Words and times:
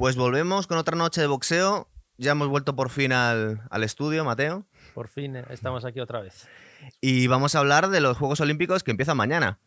Pues 0.00 0.16
volvemos 0.16 0.66
con 0.66 0.78
otra 0.78 0.96
noche 0.96 1.20
de 1.20 1.26
boxeo. 1.26 1.86
Ya 2.16 2.30
hemos 2.30 2.48
vuelto 2.48 2.74
por 2.74 2.88
fin 2.88 3.12
al, 3.12 3.60
al 3.68 3.84
estudio, 3.84 4.24
Mateo. 4.24 4.64
Por 4.94 5.08
fin 5.08 5.36
eh, 5.36 5.44
estamos 5.50 5.84
aquí 5.84 6.00
otra 6.00 6.22
vez. 6.22 6.48
Y 7.02 7.26
vamos 7.26 7.54
a 7.54 7.58
hablar 7.58 7.90
de 7.90 8.00
los 8.00 8.16
Juegos 8.16 8.40
Olímpicos 8.40 8.82
que 8.82 8.92
empiezan 8.92 9.18
mañana. 9.18 9.60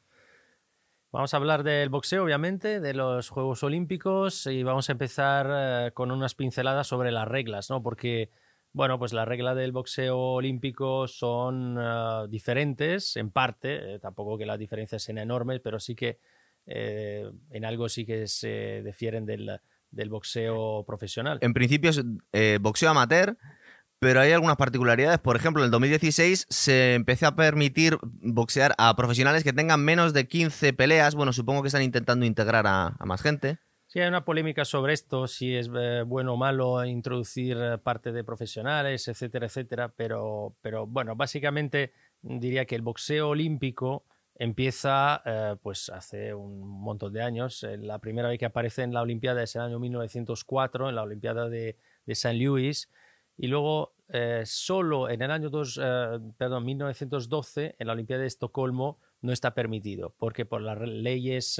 Vamos 1.12 1.36
a 1.36 1.38
hablar 1.38 1.62
del 1.62 1.90
boxeo, 1.90 2.24
obviamente, 2.24 2.80
de 2.80 2.96
los 2.96 3.30
Juegos 3.30 3.62
Olímpicos 3.62 4.48
y 4.48 4.64
vamos 4.64 4.90
a 4.90 4.94
empezar 4.94 5.50
eh, 5.52 5.92
con 5.94 6.10
unas 6.10 6.34
pinceladas 6.34 6.88
sobre 6.88 7.12
las 7.12 7.28
reglas, 7.28 7.70
¿no? 7.70 7.84
Porque, 7.84 8.32
bueno, 8.72 8.98
pues 8.98 9.14
las 9.14 9.28
reglas 9.28 9.56
del 9.56 9.72
boxeo 9.72 10.18
olímpico 10.18 11.08
son 11.08 11.78
eh, 11.80 12.26
diferentes, 12.28 13.18
en 13.18 13.30
parte, 13.30 14.00
tampoco 14.00 14.40
que 14.40 14.48
las 14.48 14.58
diferencias 14.58 15.04
sean 15.04 15.20
enormes, 15.20 15.62
pero 15.64 15.80
sí 15.80 15.94
que 15.94 16.18
en 16.66 17.66
algo 17.66 17.88
sí 17.90 18.06
que 18.06 18.26
se 18.26 18.82
difieren 18.84 19.26
del, 19.26 19.60
del 19.94 20.10
boxeo 20.10 20.84
profesional. 20.86 21.38
En 21.42 21.54
principio 21.54 21.90
es 21.90 22.04
eh, 22.34 22.58
boxeo 22.62 22.90
amateur, 22.90 23.38
pero 24.00 24.20
hay 24.20 24.32
algunas 24.32 24.58
particularidades. 24.58 25.20
Por 25.20 25.36
ejemplo, 25.36 25.62
en 25.62 25.66
el 25.66 25.72
2016 25.72 26.48
se 26.50 26.96
empezó 26.96 27.28
a 27.28 27.36
permitir 27.36 27.98
boxear 28.02 28.76
a 28.78 28.96
profesionales 28.96 29.44
que 29.44 29.54
tengan 29.54 29.84
menos 29.84 30.14
de 30.14 30.28
15 30.28 30.74
peleas. 30.74 31.16
Bueno, 31.16 31.32
supongo 31.32 31.62
que 31.62 31.68
están 31.68 31.84
intentando 31.84 32.26
integrar 32.26 32.68
a, 32.68 32.98
más 33.06 33.22
gente. 33.22 33.60
Sí, 33.88 34.00
hay 34.00 34.08
una 34.08 34.26
polémica 34.26 34.66
sobre 34.66 34.94
esto, 34.94 35.28
si 35.28 35.56
es 35.56 35.70
eh, 35.74 36.04
bueno 36.06 36.34
o 36.34 36.38
malo 36.38 36.84
introducir 36.84 37.58
eh, 37.58 37.78
parte 37.78 38.12
de 38.12 38.24
profesionales, 38.24 39.08
etcétera, 39.08 39.46
etcétera. 39.46 39.94
Pero, 39.96 40.56
pero 40.62 40.88
bueno, 40.88 41.16
básicamente 41.16 41.94
diría 42.22 42.66
que 42.66 42.76
el 42.76 42.82
boxeo 42.82 43.30
olímpico 43.30 44.04
empieza 44.36 45.22
eh, 45.26 45.56
pues 45.62 45.90
hace 45.90 46.34
un 46.34 46.68
montón 46.68 47.14
de 47.14 47.22
años. 47.22 47.64
Eh, 47.64 47.78
la 47.78 48.00
primera 48.00 48.30
vez 48.30 48.40
que 48.40 48.46
aparece 48.46 48.84
en 48.84 48.94
la 48.94 49.02
Olimpiada 49.02 49.44
es 49.44 49.56
el 49.56 49.62
año 49.62 49.80
1904, 49.80 50.90
en 50.90 50.96
la 50.96 51.04
Olimpiada 51.04 51.50
de, 51.50 51.78
de 52.06 52.14
St. 52.14 52.34
Louis. 52.34 52.90
Y 53.38 53.48
luego, 53.48 53.96
eh, 54.10 54.44
solo 54.46 55.10
en 55.10 55.22
el 55.22 55.32
año 55.32 55.50
dos, 55.50 55.80
perdón, 56.38 56.66
1912, 56.66 57.76
en 57.80 57.88
la 57.88 57.94
Olimpiada 57.94 58.22
de 58.22 58.28
Estocolmo, 58.28 59.00
no 59.22 59.32
está 59.32 59.56
permitido, 59.56 60.14
porque 60.20 60.46
por 60.46 60.62
las 60.62 60.78
leyes 60.82 61.60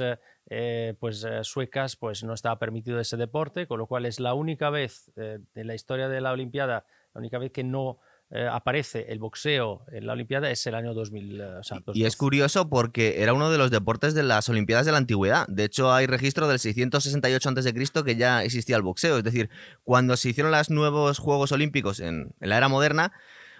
pues, 1.00 1.26
suecas 1.42 1.96
pues, 1.96 2.22
no 2.22 2.34
estaba 2.34 2.58
permitido 2.58 3.00
ese 3.00 3.16
deporte, 3.16 3.66
con 3.66 3.78
lo 3.78 3.86
cual 3.86 4.04
es 4.04 4.20
la 4.20 4.34
única 4.34 4.68
vez 4.68 5.10
en 5.16 5.66
la 5.66 5.74
historia 5.74 6.10
de 6.10 6.20
la 6.20 6.32
Olimpiada, 6.32 6.84
la 7.14 7.20
única 7.20 7.38
vez 7.38 7.52
que 7.52 7.64
no 7.64 7.98
eh, 8.30 8.48
aparece 8.50 9.06
el 9.10 9.18
boxeo 9.18 9.84
en 9.92 10.06
la 10.06 10.14
Olimpiada 10.14 10.50
es 10.50 10.66
el 10.66 10.74
año 10.74 10.94
2000. 10.94 11.40
Eh, 11.40 11.44
y 11.92 12.04
es 12.04 12.16
curioso 12.16 12.68
porque 12.68 13.22
era 13.22 13.32
uno 13.32 13.50
de 13.50 13.58
los 13.58 13.70
deportes 13.70 14.14
de 14.14 14.22
las 14.22 14.48
Olimpiadas 14.48 14.86
de 14.86 14.92
la 14.92 14.98
antigüedad. 14.98 15.46
De 15.46 15.64
hecho, 15.64 15.92
hay 15.92 16.06
registro 16.06 16.48
del 16.48 16.58
668 16.58 17.48
a.C. 17.48 18.04
que 18.04 18.16
ya 18.16 18.42
existía 18.42 18.76
el 18.76 18.82
boxeo. 18.82 19.18
Es 19.18 19.24
decir, 19.24 19.50
cuando 19.84 20.16
se 20.16 20.30
hicieron 20.30 20.50
los 20.50 20.70
nuevos 20.70 21.18
Juegos 21.18 21.52
Olímpicos 21.52 22.00
en, 22.00 22.34
la 22.40 22.56
era 22.56 22.68
moderna, 22.68 23.12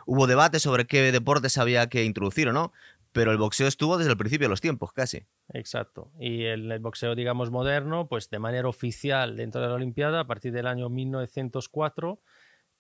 hubo 0.06 0.26
debate 0.26 0.58
sobre 0.58 0.86
qué 0.86 1.12
deportes 1.12 1.58
había 1.58 1.88
que 1.88 2.04
introducir 2.04 2.48
o 2.48 2.52
no. 2.52 2.72
Pero 3.12 3.30
el 3.30 3.38
boxeo 3.38 3.68
estuvo 3.68 3.96
desde 3.96 4.10
el 4.10 4.16
principio 4.16 4.46
de 4.46 4.50
los 4.50 4.60
tiempos, 4.60 4.92
casi. 4.92 5.24
Exacto. 5.52 6.10
Y 6.18 6.46
el, 6.46 6.72
el 6.72 6.80
boxeo, 6.80 7.14
digamos, 7.14 7.52
moderno, 7.52 8.08
pues 8.08 8.28
de 8.28 8.40
manera 8.40 8.66
oficial 8.66 9.36
dentro 9.36 9.60
de 9.60 9.68
la 9.68 9.74
Olimpiada, 9.74 10.18
a 10.18 10.26
partir 10.26 10.52
del 10.52 10.66
año 10.66 10.88
1904 10.88 12.18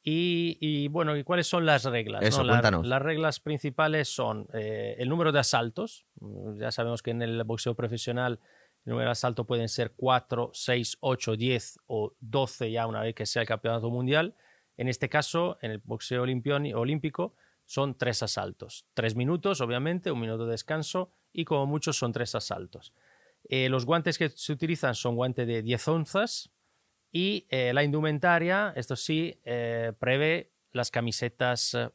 y, 0.06 0.88
bueno, 0.88 1.16
¿y 1.16 1.24
cuáles 1.24 1.46
son 1.46 1.64
las 1.64 1.84
reglas? 1.84 2.22
las 2.84 3.02
reglas 3.02 3.40
principales 3.40 4.08
son 4.08 4.46
eh, 4.52 4.96
el 4.98 5.08
número 5.08 5.32
de 5.32 5.38
asaltos. 5.38 6.04
Mm, 6.20 6.60
ya 6.60 6.70
sabemos 6.70 7.02
que 7.02 7.12
en 7.12 7.22
el 7.22 7.42
boxeo 7.44 7.74
profesional 7.74 8.38
el 8.84 8.90
número 8.90 9.08
de 9.08 9.12
asaltos 9.12 9.46
pueden 9.46 9.68
ser 9.68 9.94
4, 9.96 10.50
6, 10.52 10.98
8, 11.00 11.36
10 11.36 11.78
o 11.86 12.14
12 12.20 12.70
ya 12.70 12.86
una 12.86 13.00
vez 13.00 13.14
que 13.14 13.24
sea 13.24 13.42
el 13.42 13.48
campeonato 13.48 13.88
mundial. 13.88 14.34
En 14.76 14.88
este 14.88 15.08
caso, 15.08 15.56
en 15.62 15.70
el 15.70 15.78
boxeo 15.78 16.22
olímpico, 16.22 17.34
son 17.64 17.96
tres 17.96 18.22
asaltos. 18.22 18.86
Tres 18.92 19.16
minutos, 19.16 19.62
obviamente, 19.62 20.10
un 20.10 20.20
minuto 20.20 20.44
de 20.44 20.52
descanso 20.52 21.12
y 21.32 21.46
como 21.46 21.64
muchos 21.64 21.96
son 21.96 22.12
tres 22.12 22.34
asaltos. 22.34 22.92
Eh, 23.48 23.68
los 23.68 23.86
guantes 23.86 24.18
que 24.18 24.28
se 24.28 24.52
utilizan 24.52 24.94
son 24.94 25.16
guantes 25.16 25.46
de 25.46 25.62
10 25.62 25.88
onzas, 25.88 26.50
y 27.16 27.46
eh, 27.48 27.72
la 27.72 27.84
indumentaria, 27.84 28.72
esto 28.74 28.96
sí, 28.96 29.38
eh, 29.44 29.92
prevé 30.00 30.50
las 30.72 30.90
camisetas, 30.90 31.74
eh, 31.74 31.88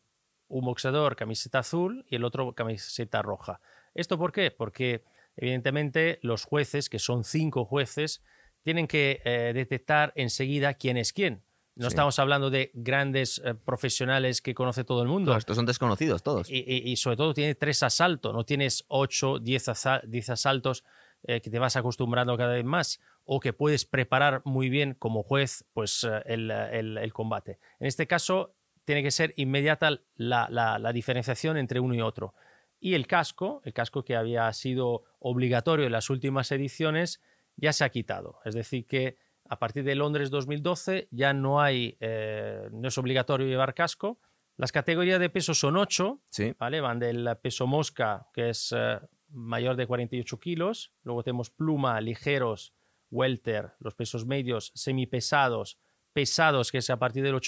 un 0.48 0.64
boxeador 0.64 1.18
camiseta 1.18 1.60
azul 1.60 2.06
y 2.10 2.16
el 2.16 2.24
otro 2.24 2.56
camiseta 2.56 3.22
roja. 3.22 3.60
¿Esto 3.94 4.18
por 4.18 4.32
qué? 4.32 4.50
Porque 4.50 5.04
evidentemente 5.36 6.20
los 6.22 6.46
jueces, 6.46 6.88
que 6.88 7.00
son 7.00 7.26
cinco 7.26 7.66
jueces, 7.66 8.24
tienen 8.64 8.88
que 8.88 9.22
detectar 9.54 10.14
enseguida 10.16 10.74
quién 10.76 10.96
es 10.96 11.12
quién. 11.12 11.44
No 11.76 11.88
estamos 11.88 12.18
hablando 12.20 12.50
de 12.50 12.72
grandes 12.74 13.42
profesionales 13.66 14.42
que 14.42 14.54
conoce 14.54 14.84
todo 14.84 15.02
el 15.02 15.08
mundo. 15.08 15.36
estos 15.36 15.56
son 15.56 15.66
desconocidos 15.66 16.24
todos. 16.24 16.48
Y, 16.50 16.96
sobre 16.98 17.18
todo 17.18 17.34
tiene 17.34 17.56
tres 17.56 17.84
asaltos, 17.84 18.34
no 18.34 18.46
tienes 18.46 18.86
ocho, 18.88 19.40
diez, 19.40 19.70
asaltos 19.70 20.84
que 21.26 21.40
te 21.42 21.60
vas 21.60 21.76
acostumbrando 21.76 22.38
cada 22.38 22.54
vez 22.54 22.66
más 22.66 23.00
o 23.32 23.40
que 23.40 23.54
puedes 23.54 23.86
preparar 23.86 24.42
muy 24.44 24.70
bien 24.70 24.96
como 24.96 25.22
juez 25.22 25.64
pues, 25.74 26.04
eh, 26.04 26.24
el, 26.26 27.14
combate. 27.14 27.60
En 27.80 27.86
este 27.86 28.08
caso, 28.08 28.56
tiene 28.86 29.04
que 29.04 29.12
ser 29.12 29.36
inmediata 29.38 30.02
la, 30.16 30.92
diferenciación 30.92 31.56
entre 31.56 31.80
uno 31.80 31.94
y 31.94 32.02
otro. 32.02 32.34
Y 32.80 32.96
el 32.96 33.06
casco, 33.06 33.62
el 33.66 33.74
casco 33.74 34.04
que 34.04 34.16
había 34.16 34.52
sido 34.54 35.04
obligatorio 35.20 35.86
en 35.86 35.92
las 35.92 36.10
últimas 36.10 36.52
ediciones, 36.52 37.22
ya 37.56 37.72
se 37.72 37.84
ha 37.84 37.90
quitado. 37.90 38.40
Es 38.46 38.56
decir, 38.56 38.88
que 38.88 39.18
a 39.48 39.60
partir 39.60 39.84
de 39.84 39.94
Londres 39.94 40.32
2012 40.32 41.08
ya 41.12 41.32
no 41.32 41.62
hay, 41.62 41.98
eh, 42.00 42.68
no 42.72 42.88
es 42.88 42.98
obligatorio 42.98 43.46
llevar 43.46 43.76
casco. 43.76 44.20
Las 44.58 44.72
categorías 44.72 45.20
de 45.20 45.30
peso 45.30 45.54
son 45.54 45.78
ocho, 45.78 46.20
¿vale? 46.58 46.82
Van 46.82 46.98
del 46.98 47.30
peso 47.44 47.68
mosca, 47.68 48.28
que 48.34 48.50
es 48.50 48.74
eh, 48.76 49.00
mayor 49.28 49.76
de 49.76 49.86
48 49.86 50.40
kilos, 50.40 50.94
luego 51.04 51.22
tenemos 51.22 51.52
pluma, 51.52 52.02
ligeros, 52.02 52.74
welter, 53.12 53.74
los 53.80 53.96
pesos 53.96 54.26
medios, 54.26 54.72
semipesados, 54.76 55.78
pesados, 56.14 56.72
que 56.72 56.80
es 56.80 56.90
a 56.90 56.98
partir 56.98 57.24
de 57.24 57.32
los, 57.32 57.42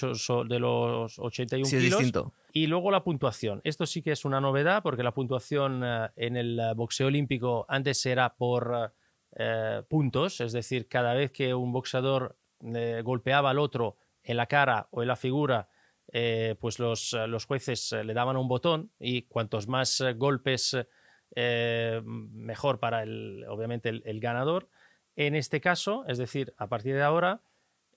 de 0.47 0.59
los 0.59 1.19
81 1.19 1.65
sí, 1.65 1.77
kilos. 1.77 1.99
Distinto. 1.99 2.33
Y 2.53 2.67
luego 2.67 2.91
la 2.91 3.03
puntuación. 3.03 3.61
Esto 3.63 3.85
sí 3.85 4.01
que 4.01 4.11
es 4.11 4.25
una 4.25 4.39
novedad 4.39 4.83
porque 4.83 5.03
la 5.03 5.13
puntuación 5.13 5.81
eh, 5.83 6.09
en 6.15 6.37
el 6.37 6.59
eh, 6.59 6.73
boxeo 6.75 7.07
olímpico 7.07 7.65
antes 7.67 8.05
era 8.05 8.35
por 8.35 8.93
eh, 9.35 9.83
puntos, 9.89 10.41
es 10.41 10.53
decir, 10.53 10.87
cada 10.87 11.13
vez 11.13 11.31
que 11.31 11.53
un 11.53 11.71
boxeador 11.71 12.37
golpeaba 13.03 13.49
al 13.49 13.57
otro 13.57 13.97
en 14.21 14.37
la 14.37 14.45
cara 14.45 14.87
o 14.91 15.01
en 15.01 15.07
la 15.07 15.15
figura, 15.15 15.67
pues 16.59 16.77
los, 16.77 17.13
los, 17.27 17.45
jueces 17.45 17.91
le 17.91 18.13
daban 18.13 18.37
un 18.37 18.47
botón 18.47 18.91
y 18.99 19.23
cuantos 19.23 19.67
más 19.67 20.03
golpes, 20.15 20.77
mejor 21.35 22.79
para 22.79 23.01
el, 23.01 23.45
obviamente 23.49 23.89
el 23.89 24.19
ganador. 24.19 24.69
En 25.15 25.35
este 25.35 25.61
caso, 25.61 26.05
es 26.07 26.17
decir, 26.17 26.53
a 26.57 26.67
partir 26.67 26.95
de 26.95 27.03
ahora, 27.03 27.41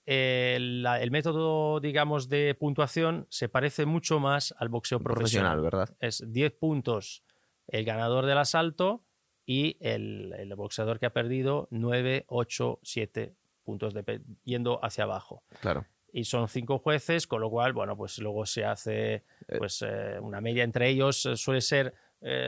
el, 0.07 1.11
método, 1.11 1.81
digamos, 1.81 2.29
de 2.29 2.55
puntuación 2.55 3.27
se 3.31 3.49
parece 3.49 3.87
mucho 3.87 4.21
más 4.21 4.55
al 4.59 4.69
boxeo 4.69 5.01
profesional. 5.01 5.61
¿verdad? 5.61 5.95
Es 6.01 6.23
10 6.27 6.53
puntos 6.53 7.25
el 7.69 7.85
ganador 7.85 8.27
del 8.27 8.39
asalto 8.39 9.03
y 9.47 9.77
el, 9.81 10.53
boxeador 10.57 10.99
que 10.99 11.07
ha 11.07 11.13
perdido 11.13 11.69
9, 11.71 12.25
8, 12.29 12.81
7 12.83 13.35
puntos 13.65 13.95
de, 13.95 14.21
yendo 14.45 14.85
hacia 14.85 15.05
abajo. 15.05 15.43
Claro. 15.61 15.87
Y 16.13 16.25
son 16.25 16.49
cinco 16.49 16.79
jueces, 16.79 17.27
con 17.27 17.41
lo 17.41 17.51
cual, 17.51 17.73
bueno, 17.73 17.97
pues 17.97 18.19
luego 18.19 18.47
se 18.47 18.65
hace 18.65 19.15
eh. 19.15 19.23
pues, 19.59 19.83
eh, 19.83 20.19
una 20.21 20.41
media 20.41 20.63
entre 20.63 20.89
ellos. 20.89 21.29
Suele 21.35 21.61
ser 21.61 21.95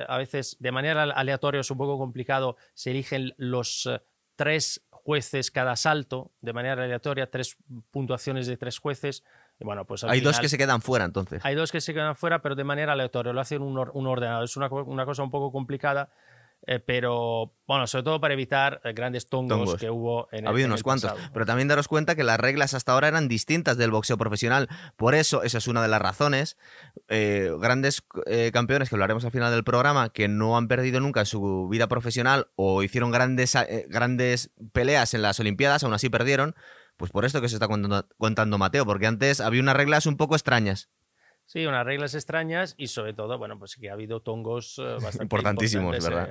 a 0.09 0.17
veces 0.17 0.57
de 0.59 0.73
manera 0.73 1.03
aleatoria, 1.03 1.61
es 1.61 1.71
un 1.71 1.77
poco 1.77 1.99
complicado, 1.99 2.57
se 2.73 2.93
eligen 2.93 3.35
los 3.37 3.87
tres 4.37 4.83
jueces 4.91 5.51
cada 5.51 5.77
salto 5.77 6.33
de 6.41 6.53
manera 6.53 6.85
aleatoria, 6.85 7.31
tres 7.31 7.57
puntuaciones 7.91 8.47
de 8.47 8.57
tres 8.57 8.79
jueces. 8.79 9.25
Y 9.59 9.65
bueno, 9.65 9.85
pues 9.87 10.05
hay 10.05 10.21
dos 10.21 10.39
que 10.39 10.49
se 10.49 10.59
quedan 10.59 10.83
fuera 10.83 11.05
entonces. 11.05 11.45
Hay 11.45 11.55
dos 11.55 11.73
que 11.73 11.81
se 11.81 11.95
quedan 11.95 12.15
fuera, 12.17 12.43
pero 12.43 12.55
de 12.55 12.65
manera 12.65 12.93
aleatoria, 12.93 13.33
lo 13.33 13.41
hacen 13.41 13.63
un, 13.63 13.79
un 13.79 14.07
ordenador. 14.07 14.45
Es 14.45 14.57
una, 14.57 14.69
una, 14.69 15.07
cosa 15.07 15.23
un 15.23 15.31
poco 15.31 15.51
complicada 15.51 16.11
eh, 16.67 16.81
pero 16.81 17.55
bueno, 17.67 17.87
sobre 17.87 18.03
todo 18.03 18.21
para 18.21 18.35
evitar 18.35 18.81
eh, 18.85 18.93
grandes 18.93 19.29
tongos, 19.29 19.77
que 19.77 19.89
hubo 19.89 20.29
en 20.33 20.41
el 20.41 20.47
Ha 20.47 20.51
habido 20.51 20.67
unos 20.67 20.83
cuantos, 20.83 21.13
pero 21.33 21.47
también 21.47 21.69
daros 21.69 21.87
cuenta 21.87 22.17
que 22.17 22.25
las 22.25 22.41
reglas 22.41 22.75
hasta 22.75 22.93
ahora 22.93 23.09
eran 23.09 23.29
distintas 23.29 23.77
del 23.77 23.93
boxeo 23.93 24.19
profesional. 24.19 24.69
Por 24.97 25.15
eso, 25.15 25.43
esa 25.45 25.59
es 25.59 25.69
una 25.69 25.81
de 25.83 25.89
las 25.89 26.03
razones. 26.03 26.57
Eh, 27.09 27.53
grandes 27.61 28.03
campeones, 28.53 28.89
que 28.89 28.97
hablaremos 28.97 29.25
al 29.25 29.31
final 29.31 29.53
del 29.53 29.65
programa, 29.65 30.09
que 30.09 30.27
no 30.27 30.57
han 30.57 30.67
perdido 30.67 31.01
nunca 31.01 31.21
en 31.21 31.27
su 31.27 31.69
vida 31.69 31.87
profesional 31.87 32.49
o 32.57 32.83
hicieron 32.83 33.11
grandes, 33.13 33.57
grandes 33.89 34.51
peleas 34.73 35.15
en 35.15 35.23
las 35.23 35.39
Olimpiadas, 35.39 35.85
aún 35.85 35.95
así 35.95 36.09
perdieron. 36.11 36.55
Pues 36.97 37.11
por 37.11 37.27
esto 37.27 37.43
que 37.43 37.49
se 37.49 37.57
está 37.57 37.69
contando, 37.69 38.09
contando 38.17 38.59
Mateo, 38.59 38.87
porque 38.87 39.07
antes 39.07 39.41
había 39.41 39.61
unas 39.61 39.77
reglas 39.77 40.07
un 40.07 40.17
poco 40.17 40.35
extrañas. 40.35 40.89
Sí, 41.47 41.65
unas 41.65 41.87
reglas 41.87 42.15
extrañas 42.15 42.75
y 42.77 42.89
sobre 42.89 43.15
todo, 43.15 43.39
bueno, 43.39 43.59
pues 43.59 43.77
que 43.77 43.89
ha 43.89 43.93
habido 43.93 44.21
tongos 44.21 44.79
eh, 44.79 44.83
bastante 44.95 45.23
importantísimos, 45.23 46.05
¿verdad? 46.05 46.29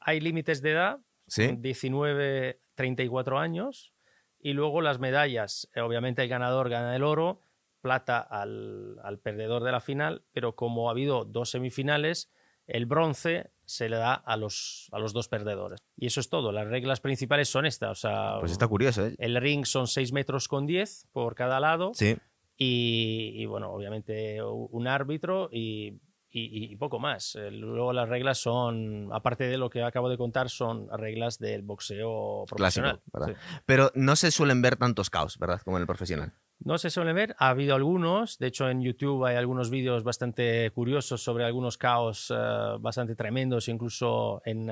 Hay 0.00 0.20
límites 0.20 0.62
de 0.62 0.72
edad, 0.72 0.98
¿Sí? 1.26 1.56
19, 1.58 2.60
34 2.74 3.38
años, 3.38 3.92
Y 4.40 4.52
luego 4.52 4.82
las 4.82 5.00
medallas, 5.00 5.68
eh, 5.74 5.80
obviamente 5.80 6.22
el 6.22 6.28
ganador 6.28 6.68
gana 6.68 6.94
el 6.94 7.02
oro, 7.02 7.40
plata 7.80 8.20
al, 8.20 8.96
al 9.02 9.18
perdedor 9.18 9.64
de 9.64 9.72
la 9.72 9.80
final, 9.80 10.22
pero 10.32 10.54
como 10.54 10.88
ha 10.88 10.92
habido 10.92 11.24
dos 11.24 11.50
semifinales, 11.50 12.30
el 12.66 12.86
bronce 12.86 13.50
se 13.64 13.88
le 13.88 13.96
da 13.96 14.14
a 14.14 14.36
los, 14.36 14.88
a 14.92 14.98
los 14.98 15.12
dos 15.12 15.28
perdedores. 15.28 15.80
Y 15.96 16.06
eso 16.06 16.20
es 16.20 16.28
todo. 16.28 16.52
Las 16.52 16.68
reglas 16.68 17.00
principales 17.00 17.48
son 17.48 17.66
estas. 17.66 17.90
O 17.90 17.94
sea, 18.08 18.36
Pues 18.40 18.52
está 18.52 18.68
curioso, 18.68 19.06
¿eh? 19.06 19.16
el 19.18 19.36
ring 19.40 19.64
son 19.64 19.86
6 19.88 20.12
metros 20.12 20.48
con 20.48 20.66
10 20.66 21.08
por 21.12 21.34
cada 21.34 21.60
lado. 21.60 21.92
Sí. 21.94 22.16
Y, 22.60 23.34
y, 23.36 23.46
bueno, 23.46 23.70
obviamente 23.70 24.42
un 24.42 24.88
árbitro 24.88 25.48
y, 25.52 26.00
y, 26.30 26.72
y, 26.72 26.76
poco 26.76 26.98
más. 26.98 27.36
Eh, 27.36 27.52
Luego 27.52 27.92
las 27.92 28.08
reglas 28.08 28.38
son, 28.38 29.08
aparte 29.12 29.44
de 29.44 29.56
lo 29.56 29.70
que 29.70 29.82
acabo 29.82 30.08
de 30.08 30.18
contar, 30.18 30.50
son 30.50 30.88
reglas 30.90 31.38
del 31.38 31.62
boxeo 31.62 32.44
profesional. 32.48 33.00
Clásico. 33.12 33.38
Pero 33.64 33.92
no 33.94 34.16
se 34.16 34.32
suelen 34.32 34.60
ver 34.60 34.76
tantos 34.76 35.08
caos, 35.08 35.38
¿verdad? 35.38 35.60
Como 35.64 35.76
en 35.76 35.82
el 35.82 35.86
profesional. 35.86 36.32
No 36.58 36.76
se 36.76 36.90
suele 36.90 37.12
ver, 37.12 37.36
ha 37.38 37.50
habido 37.50 37.76
algunos, 37.76 38.36
de 38.38 38.48
hecho 38.48 38.68
en 38.68 38.82
YouTube 38.82 39.24
hay 39.24 39.36
algunos 39.36 39.70
vídeos 39.70 40.02
bastante 40.02 40.68
curiosos 40.72 41.22
sobre 41.22 41.44
algunos 41.44 41.78
caos 41.78 42.34
eh, 42.36 42.76
bastante 42.80 43.14
tremendos, 43.14 43.68
incluso 43.68 44.42
en, 44.44 44.68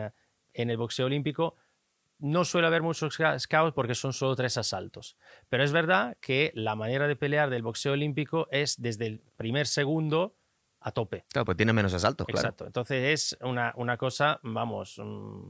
en 0.52 0.70
el 0.70 0.76
boxeo 0.76 1.06
olímpico. 1.06 1.54
No 2.18 2.44
suele 2.44 2.66
haber 2.66 2.82
muchos 2.82 3.16
ca- 3.16 3.36
caos 3.48 3.72
porque 3.74 3.94
son 3.94 4.12
solo 4.12 4.34
tres 4.36 4.56
asaltos. 4.56 5.16
Pero 5.48 5.62
es 5.64 5.72
verdad 5.72 6.16
que 6.20 6.50
la 6.54 6.74
manera 6.74 7.06
de 7.08 7.16
pelear 7.16 7.50
del 7.50 7.62
boxeo 7.62 7.92
olímpico 7.92 8.48
es 8.50 8.80
desde 8.80 9.06
el 9.06 9.20
primer 9.36 9.66
segundo 9.66 10.34
a 10.80 10.92
tope. 10.92 11.24
Claro, 11.32 11.44
pues 11.44 11.56
tiene 11.56 11.72
menos 11.72 11.92
asaltos, 11.92 12.26
claro. 12.26 12.38
Exacto. 12.40 12.66
Entonces 12.66 13.34
es 13.34 13.38
una, 13.42 13.72
una 13.76 13.96
cosa, 13.96 14.40
vamos, 14.42 15.00
mm, 15.02 15.48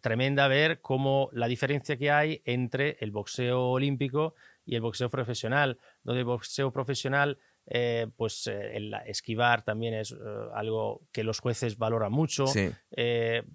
tremenda 0.00 0.48
ver 0.48 0.80
cómo 0.80 1.28
la 1.32 1.46
diferencia 1.46 1.96
que 1.96 2.10
hay 2.10 2.42
entre 2.44 2.96
el 3.00 3.10
boxeo 3.10 3.70
olímpico 3.70 4.34
y 4.64 4.76
el 4.76 4.80
boxeo 4.80 5.10
profesional, 5.10 5.78
donde 6.02 6.20
el 6.20 6.24
boxeo 6.26 6.72
profesional, 6.72 7.38
eh, 7.66 8.06
pues 8.16 8.46
eh, 8.46 8.76
el 8.76 8.92
esquivar 9.06 9.62
también 9.62 9.94
es 9.94 10.12
eh, 10.12 10.16
algo 10.54 11.02
que 11.12 11.24
los 11.24 11.40
jueces 11.40 11.78
valoran 11.78 12.12
mucho. 12.12 12.46
Sí. 12.46 12.70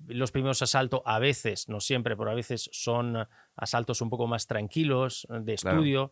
Los 0.08 0.32
primeros 0.32 0.62
asaltos 0.62 1.02
a 1.06 1.20
veces, 1.20 1.70
no 1.70 1.80
siempre, 1.80 2.18
pero 2.18 2.32
a 2.32 2.36
veces 2.36 2.70
son 2.72 3.28
asaltos 3.56 4.02
un 4.02 4.10
poco 4.10 4.28
más 4.28 4.48
tranquilos, 4.48 5.28
de 5.30 5.56
Claro. 5.56 5.78
estudio. 5.78 6.12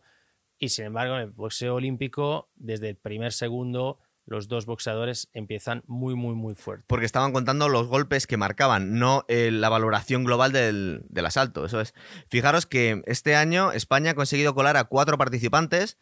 Y 0.58 0.70
sin 0.70 0.86
embargo, 0.86 1.16
en 1.16 1.22
el 1.22 1.30
boxeo 1.30 1.76
olímpico, 1.76 2.50
desde 2.56 2.90
el 2.90 2.96
primer 2.96 3.32
segundo, 3.32 3.98
los 4.26 4.46
dos 4.48 4.66
boxeadores 4.66 5.30
empiezan 5.32 5.82
muy, 5.86 6.14
muy, 6.14 6.34
muy 6.34 6.54
fuerte. 6.54 6.84
Porque 6.86 7.06
estaban 7.06 7.32
contando 7.32 7.68
los 7.68 7.86
golpes 7.86 8.26
que 8.26 8.36
marcaban, 8.36 8.98
no 8.98 9.24
eh, 9.28 9.50
la 9.50 9.70
valoración 9.70 10.24
global 10.24 10.52
del, 10.52 11.02
del 11.08 11.26
asalto. 11.26 11.64
Eso 11.64 11.80
es. 11.80 11.94
Fijaros 12.28 12.66
que 12.66 13.02
este 13.06 13.36
año 13.36 13.72
España 13.72 14.10
ha 14.10 14.14
conseguido 14.14 14.54
colar 14.54 14.76
a 14.76 14.84
cuatro 14.84 15.16
participantes 15.16 15.96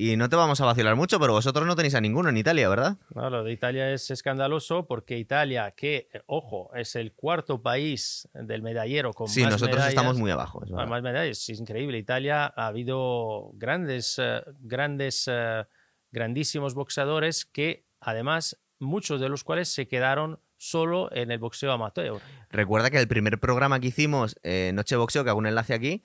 y 0.00 0.16
no 0.16 0.28
te 0.28 0.36
vamos 0.36 0.60
a 0.60 0.64
vacilar 0.64 0.94
mucho, 0.94 1.18
pero 1.18 1.32
vosotros 1.32 1.66
no 1.66 1.74
tenéis 1.74 1.96
a 1.96 2.00
ninguno 2.00 2.28
en 2.28 2.36
Italia, 2.36 2.68
¿verdad? 2.68 2.98
No, 3.16 3.28
lo 3.30 3.42
de 3.42 3.50
Italia 3.50 3.90
es 3.92 4.12
escandaloso 4.12 4.86
porque 4.86 5.18
Italia, 5.18 5.72
que, 5.72 6.08
eh, 6.12 6.22
ojo, 6.26 6.70
es 6.76 6.94
el 6.94 7.14
cuarto 7.14 7.60
país 7.60 8.28
del 8.32 8.62
medallero 8.62 9.12
con 9.12 9.26
Sí, 9.26 9.42
más 9.42 9.50
nosotros 9.50 9.74
medallas, 9.78 9.94
estamos 9.94 10.16
muy 10.16 10.30
abajo. 10.30 10.62
es 10.64 10.70
más 10.70 11.02
medallas, 11.02 11.48
es 11.48 11.58
increíble. 11.58 11.98
Italia 11.98 12.46
ha 12.46 12.68
habido 12.68 13.50
grandes, 13.54 14.20
eh, 14.22 14.40
grandes, 14.60 15.24
eh, 15.26 15.64
grandísimos 16.12 16.74
boxeadores 16.74 17.44
que, 17.44 17.84
además, 17.98 18.56
muchos 18.78 19.20
de 19.20 19.28
los 19.28 19.42
cuales 19.42 19.68
se 19.68 19.88
quedaron 19.88 20.38
solo 20.56 21.12
en 21.12 21.32
el 21.32 21.40
boxeo 21.40 21.72
amateur. 21.72 22.20
Recuerda 22.50 22.90
que 22.90 23.00
el 23.00 23.08
primer 23.08 23.40
programa 23.40 23.80
que 23.80 23.88
hicimos, 23.88 24.36
eh, 24.44 24.70
Noche 24.74 24.94
Boxeo, 24.94 25.24
que 25.24 25.30
hago 25.30 25.40
un 25.40 25.46
enlace 25.48 25.74
aquí, 25.74 26.04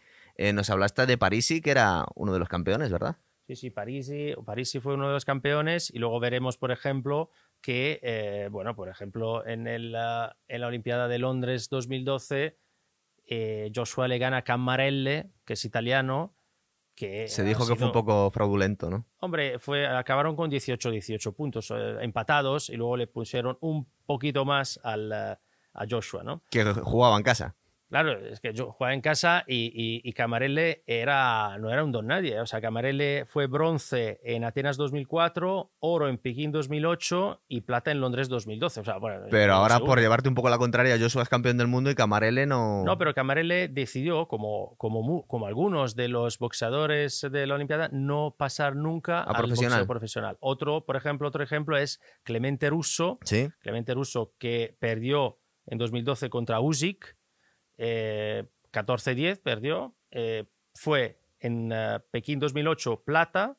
nos 0.55 0.71
hablaste 0.71 1.05
de 1.05 1.15
Parisi, 1.15 1.61
que 1.61 1.69
era 1.69 2.05
uno 2.15 2.33
de 2.33 2.39
los 2.39 2.49
campeones, 2.49 2.91
¿verdad? 2.91 3.17
Sí, 3.47 3.57
sí, 3.57 3.69
Parisi, 3.69 4.33
Parisi 4.45 4.79
fue 4.79 4.93
uno 4.93 5.07
de 5.07 5.13
los 5.13 5.25
campeones 5.25 5.91
y 5.93 5.99
luego 5.99 6.19
veremos, 6.19 6.57
por 6.57 6.71
ejemplo, 6.71 7.29
que, 7.61 7.99
eh, 8.01 8.47
bueno, 8.49 8.73
por 8.73 8.87
ejemplo, 8.87 9.45
en, 9.45 9.67
el, 9.67 9.95
en 10.47 10.61
la 10.61 10.67
Olimpiada 10.67 11.09
de 11.09 11.19
Londres 11.19 11.67
2012, 11.69 12.57
eh, 13.25 13.71
Joshua 13.75 14.07
le 14.07 14.17
gana 14.17 14.37
a 14.37 14.41
Cammarelle, 14.43 15.31
que 15.45 15.53
es 15.53 15.65
italiano, 15.65 16.35
que 16.95 17.27
Se 17.27 17.43
dijo 17.43 17.67
que 17.67 17.75
fue 17.75 17.87
un 17.87 17.93
poco 17.93 18.29
fraudulento, 18.31 18.89
¿no? 18.89 19.07
Hombre, 19.19 19.59
fue, 19.59 19.87
acabaron 19.87 20.35
con 20.35 20.49
18-18 20.49 21.33
puntos 21.33 21.71
eh, 21.71 21.97
empatados 22.01 22.69
y 22.69 22.75
luego 22.75 22.95
le 22.95 23.07
pusieron 23.07 23.57
un 23.61 23.87
poquito 24.05 24.45
más 24.45 24.79
al, 24.83 25.11
a 25.11 25.85
Joshua, 25.89 26.23
¿no? 26.23 26.43
Que 26.49 26.63
jugaba 26.63 27.17
en 27.17 27.23
casa. 27.23 27.55
Claro, 27.93 28.25
es 28.25 28.39
que 28.39 28.53
yo 28.53 28.71
jugaba 28.71 28.93
en 28.95 29.01
casa 29.01 29.43
y, 29.47 29.65
y, 29.67 30.01
y 30.03 30.13
Camarelle 30.13 30.83
era, 30.87 31.59
no 31.59 31.69
era 31.71 31.83
un 31.83 31.91
don 31.91 32.07
nadie. 32.07 32.39
O 32.39 32.45
sea, 32.47 32.59
Camarelle 32.59 33.25
fue 33.27 33.45
bronce 33.45 34.19
en 34.23 34.43
Atenas 34.43 34.77
2004, 34.77 35.71
oro 35.79 36.09
en 36.09 36.17
Pekín 36.17 36.51
2008 36.51 37.43
y 37.47 37.61
plata 37.61 37.91
en 37.91 38.01
Londres 38.01 38.29
2012. 38.29 38.79
O 38.79 38.83
sea, 38.83 38.97
bueno, 38.97 39.27
Pero 39.29 39.53
ahora, 39.53 39.75
seguro. 39.75 39.91
por 39.91 39.99
llevarte 39.99 40.27
un 40.27 40.33
poco 40.33 40.49
la 40.49 40.57
contraria, 40.57 40.97
Joshua 40.99 41.21
es 41.21 41.29
campeón 41.29 41.57
del 41.59 41.67
mundo 41.67 41.91
y 41.91 41.95
Camarele 41.95 42.47
no. 42.47 42.83
No, 42.83 42.97
pero 42.97 43.13
Camarelle 43.13 43.67
decidió, 43.67 44.27
como, 44.27 44.75
como, 44.77 45.27
como 45.27 45.45
algunos 45.45 45.95
de 45.95 46.07
los 46.07 46.39
boxeadores 46.39 47.21
de 47.31 47.45
la 47.45 47.53
Olimpiada, 47.55 47.89
no 47.91 48.35
pasar 48.37 48.75
nunca 48.75 49.21
al 49.21 49.35
profesional. 49.35 49.79
boxeo 49.81 49.87
profesional. 49.87 50.37
Otro, 50.39 50.83
por 50.85 50.95
ejemplo, 50.95 51.27
otro 51.27 51.43
ejemplo 51.43 51.77
es 51.77 52.01
Clemente 52.23 52.71
Russo, 52.71 53.19
Sí. 53.23 53.49
Clemente 53.61 53.93
Russo 53.93 54.33
que 54.39 54.75
perdió 54.79 55.37
en 55.67 55.77
2012 55.77 56.29
contra 56.29 56.59
Usyk, 56.59 57.15
eh, 57.77 58.45
14-10 58.71 59.39
perdió, 59.41 59.95
eh, 60.11 60.45
fue 60.75 61.19
en 61.39 61.71
eh, 61.73 61.99
Pekín 62.11 62.39
2008 62.39 63.03
plata 63.05 63.57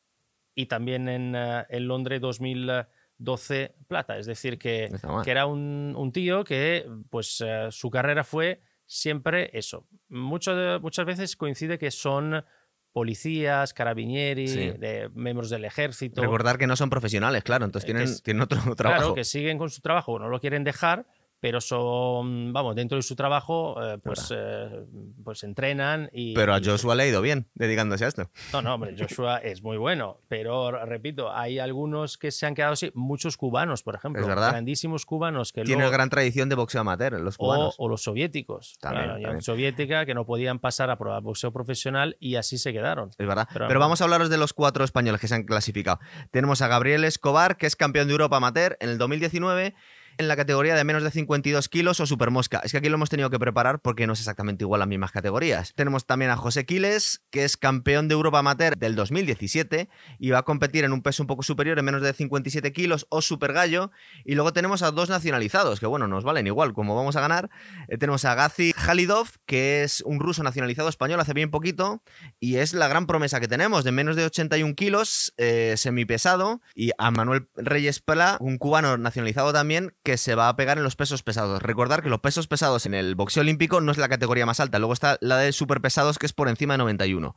y 0.54 0.66
también 0.66 1.08
en, 1.08 1.34
eh, 1.36 1.64
en 1.68 1.88
Londres 1.88 2.20
2012 2.20 3.74
plata. 3.88 4.18
Es 4.18 4.26
decir, 4.26 4.58
que, 4.58 4.90
que 5.24 5.30
era 5.30 5.46
un, 5.46 5.94
un 5.96 6.12
tío 6.12 6.44
que 6.44 6.86
pues 7.10 7.42
su 7.70 7.90
carrera 7.90 8.24
fue 8.24 8.62
siempre 8.86 9.50
eso. 9.52 9.86
Mucho 10.08 10.52
muchas 10.80 11.06
veces 11.06 11.36
coincide 11.36 11.78
que 11.78 11.90
son 11.90 12.44
policías, 12.92 13.74
carabinieri, 13.74 14.46
Sí. 14.46 14.70
de- 14.70 15.10
miembros 15.14 15.50
del 15.50 15.64
ejército. 15.64 16.20
Recordar 16.22 16.58
que 16.58 16.66
no 16.68 16.76
son 16.76 16.90
profesionales, 16.90 17.42
claro, 17.42 17.64
entonces 17.64 17.86
tienen, 17.86 18.04
es- 18.04 18.22
tienen 18.22 18.42
otro 18.42 18.58
trabajo. 18.76 19.00
Claro, 19.00 19.14
que 19.14 19.24
siguen 19.24 19.58
con 19.58 19.68
su 19.70 19.80
trabajo, 19.80 20.18
no 20.20 20.28
lo 20.28 20.38
quieren 20.38 20.62
dejar, 20.62 21.04
pero 21.44 21.60
son, 21.60 22.54
vamos, 22.54 22.74
dentro 22.74 22.96
de 22.96 23.02
su 23.02 23.14
trabajo, 23.14 23.76
eh, 23.82 23.98
pues, 24.02 24.32
eh, 24.34 24.86
pues 25.22 25.42
entrenan 25.44 26.08
y... 26.10 26.32
Pero 26.34 26.54
a 26.54 26.58
y- 26.58 26.64
Joshua 26.64 26.94
le 26.94 27.02
ha 27.02 27.06
ido 27.06 27.20
bien 27.20 27.50
dedicándose 27.52 28.06
a 28.06 28.08
esto. 28.08 28.30
No, 28.54 28.62
no, 28.62 28.74
hombre, 28.76 28.94
Joshua 28.98 29.36
es 29.40 29.62
muy 29.62 29.76
bueno, 29.76 30.20
pero 30.26 30.70
repito, 30.86 31.30
hay 31.30 31.58
algunos 31.58 32.16
que 32.16 32.30
se 32.30 32.46
han 32.46 32.54
quedado 32.54 32.72
así, 32.72 32.90
muchos 32.94 33.36
cubanos, 33.36 33.82
por 33.82 33.94
ejemplo, 33.94 34.22
Es 34.22 34.26
verdad. 34.26 34.52
grandísimos 34.52 35.04
cubanos 35.04 35.52
que 35.52 35.64
Tiene 35.64 35.82
luego- 35.82 35.92
gran 35.92 36.08
tradición 36.08 36.48
de 36.48 36.54
boxeo 36.54 36.80
amateur, 36.80 37.20
los 37.20 37.34
o, 37.34 37.38
cubanos. 37.38 37.74
o 37.76 37.88
los 37.90 38.02
soviéticos, 38.02 38.78
También, 38.80 39.04
claro, 39.04 39.20
también. 39.20 39.42
soviética 39.42 40.06
que 40.06 40.14
no 40.14 40.24
podían 40.24 40.60
pasar 40.60 40.88
a 40.88 40.96
probar 40.96 41.20
boxeo 41.20 41.52
profesional 41.52 42.16
y 42.20 42.36
así 42.36 42.56
se 42.56 42.72
quedaron. 42.72 43.10
Es 43.10 43.18
verdad. 43.26 43.46
Pero- 43.52 43.68
Pero, 43.68 43.80
vamos 43.80 44.00
a 44.00 44.04
hablaros 44.04 44.30
de 44.30 44.38
los 44.38 44.54
cuatro 44.54 44.82
españoles 44.82 45.20
que 45.20 45.28
se 45.28 45.34
han 45.34 45.42
clasificado. 45.42 46.00
Tenemos 46.30 46.62
a 46.62 46.68
Gabriel 46.68 47.04
Escobar, 47.04 47.58
que 47.58 47.66
es 47.66 47.76
campeón 47.76 48.06
de 48.06 48.12
Europa 48.12 48.38
amateur 48.38 48.78
en 48.80 48.88
el 48.88 48.96
2019 48.96 49.74
en 50.18 50.28
la 50.28 50.36
categoría 50.36 50.74
de 50.74 50.84
menos 50.84 51.02
de 51.02 51.10
52 51.10 51.68
kilos 51.68 52.00
o 52.00 52.06
supermosca. 52.06 52.60
Es 52.64 52.72
que 52.72 52.78
aquí 52.78 52.88
lo 52.88 52.94
hemos 52.94 53.10
tenido 53.10 53.30
que 53.30 53.38
preparar 53.38 53.80
porque 53.80 54.06
no 54.06 54.12
es 54.12 54.20
exactamente 54.20 54.64
igual 54.64 54.80
las 54.80 54.88
mismas 54.88 55.12
categorías. 55.12 55.72
Tenemos 55.74 56.06
también 56.06 56.30
a 56.30 56.36
José 56.36 56.66
Quiles, 56.66 57.22
que 57.30 57.44
es 57.44 57.56
campeón 57.56 58.08
de 58.08 58.14
Europa 58.14 58.38
amateur 58.38 58.76
del 58.76 58.94
2017 58.94 59.88
y 60.18 60.30
va 60.30 60.38
a 60.38 60.42
competir 60.42 60.84
en 60.84 60.92
un 60.92 61.02
peso 61.02 61.22
un 61.22 61.26
poco 61.26 61.42
superior, 61.42 61.78
en 61.78 61.84
menos 61.84 62.02
de 62.02 62.12
57 62.12 62.72
kilos 62.72 63.06
o 63.08 63.22
super 63.22 63.52
gallo. 63.52 63.90
Y 64.24 64.34
luego 64.34 64.52
tenemos 64.52 64.82
a 64.82 64.90
dos 64.90 65.08
nacionalizados, 65.08 65.80
que 65.80 65.86
bueno, 65.86 66.08
nos 66.08 66.24
valen 66.24 66.46
igual, 66.46 66.72
como 66.74 66.94
vamos 66.94 67.16
a 67.16 67.20
ganar. 67.20 67.50
Eh, 67.88 67.98
tenemos 67.98 68.24
a 68.24 68.34
Gazi 68.34 68.74
Halidov, 68.76 69.28
que 69.46 69.82
es 69.82 70.02
un 70.02 70.20
ruso 70.20 70.42
nacionalizado 70.42 70.88
español 70.88 71.20
hace 71.20 71.32
bien 71.32 71.50
poquito 71.50 72.02
y 72.40 72.56
es 72.56 72.74
la 72.74 72.88
gran 72.88 73.06
promesa 73.06 73.40
que 73.40 73.48
tenemos, 73.48 73.84
de 73.84 73.92
menos 73.92 74.16
de 74.16 74.24
81 74.24 74.74
kilos, 74.74 75.34
eh, 75.36 75.74
semipesado, 75.76 76.60
y 76.74 76.90
a 76.98 77.10
Manuel 77.10 77.48
Reyes 77.54 78.00
Pla, 78.00 78.36
un 78.40 78.58
cubano 78.58 78.96
nacionalizado 78.98 79.52
también, 79.52 79.94
que 80.04 80.16
se 80.18 80.36
va 80.36 80.48
a 80.48 80.54
pegar 80.56 80.78
en 80.78 80.84
los 80.84 80.94
pesos 80.94 81.22
pesados. 81.24 81.60
Recordar 81.62 82.02
que 82.02 82.08
los 82.10 82.20
pesos 82.20 82.46
pesados 82.46 82.86
en 82.86 82.94
el 82.94 83.16
boxeo 83.16 83.40
olímpico 83.40 83.80
no 83.80 83.90
es 83.90 83.98
la 83.98 84.08
categoría 84.08 84.46
más 84.46 84.60
alta, 84.60 84.78
luego 84.78 84.92
está 84.92 85.18
la 85.20 85.38
de 85.38 85.50
superpesados, 85.52 86.18
que 86.18 86.26
es 86.26 86.32
por 86.32 86.48
encima 86.48 86.74
de 86.74 86.78
91. 86.78 87.34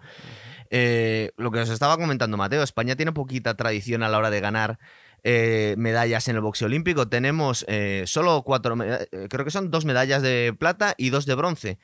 Eh, 0.70 1.32
lo 1.38 1.50
que 1.52 1.60
os 1.62 1.70
estaba 1.70 1.98
comentando, 1.98 2.38
Mateo, 2.38 2.62
España 2.62 2.96
tiene 2.96 3.14
poquita 3.14 3.56
tradición 3.56 4.04
a 4.04 4.10
la 4.10 4.18
hora 4.18 4.30
de 4.30 4.42
ganar 4.42 4.80
eh, 5.24 5.76
medallas 5.78 6.28
en 6.28 6.36
el 6.36 6.42
boxeo 6.42 6.68
olímpico. 6.68 7.08
Tenemos 7.08 7.66
eh, 7.68 8.04
solo 8.06 8.44
cuatro, 8.44 8.76
creo 8.76 9.46
que 9.46 9.52
son 9.52 9.72
dos 9.72 9.86
medallas 9.86 10.22
de 10.22 10.56
plata 10.58 10.94
y 10.98 11.10
dos 11.10 11.26
de 11.26 11.36
bronce. 11.36 11.80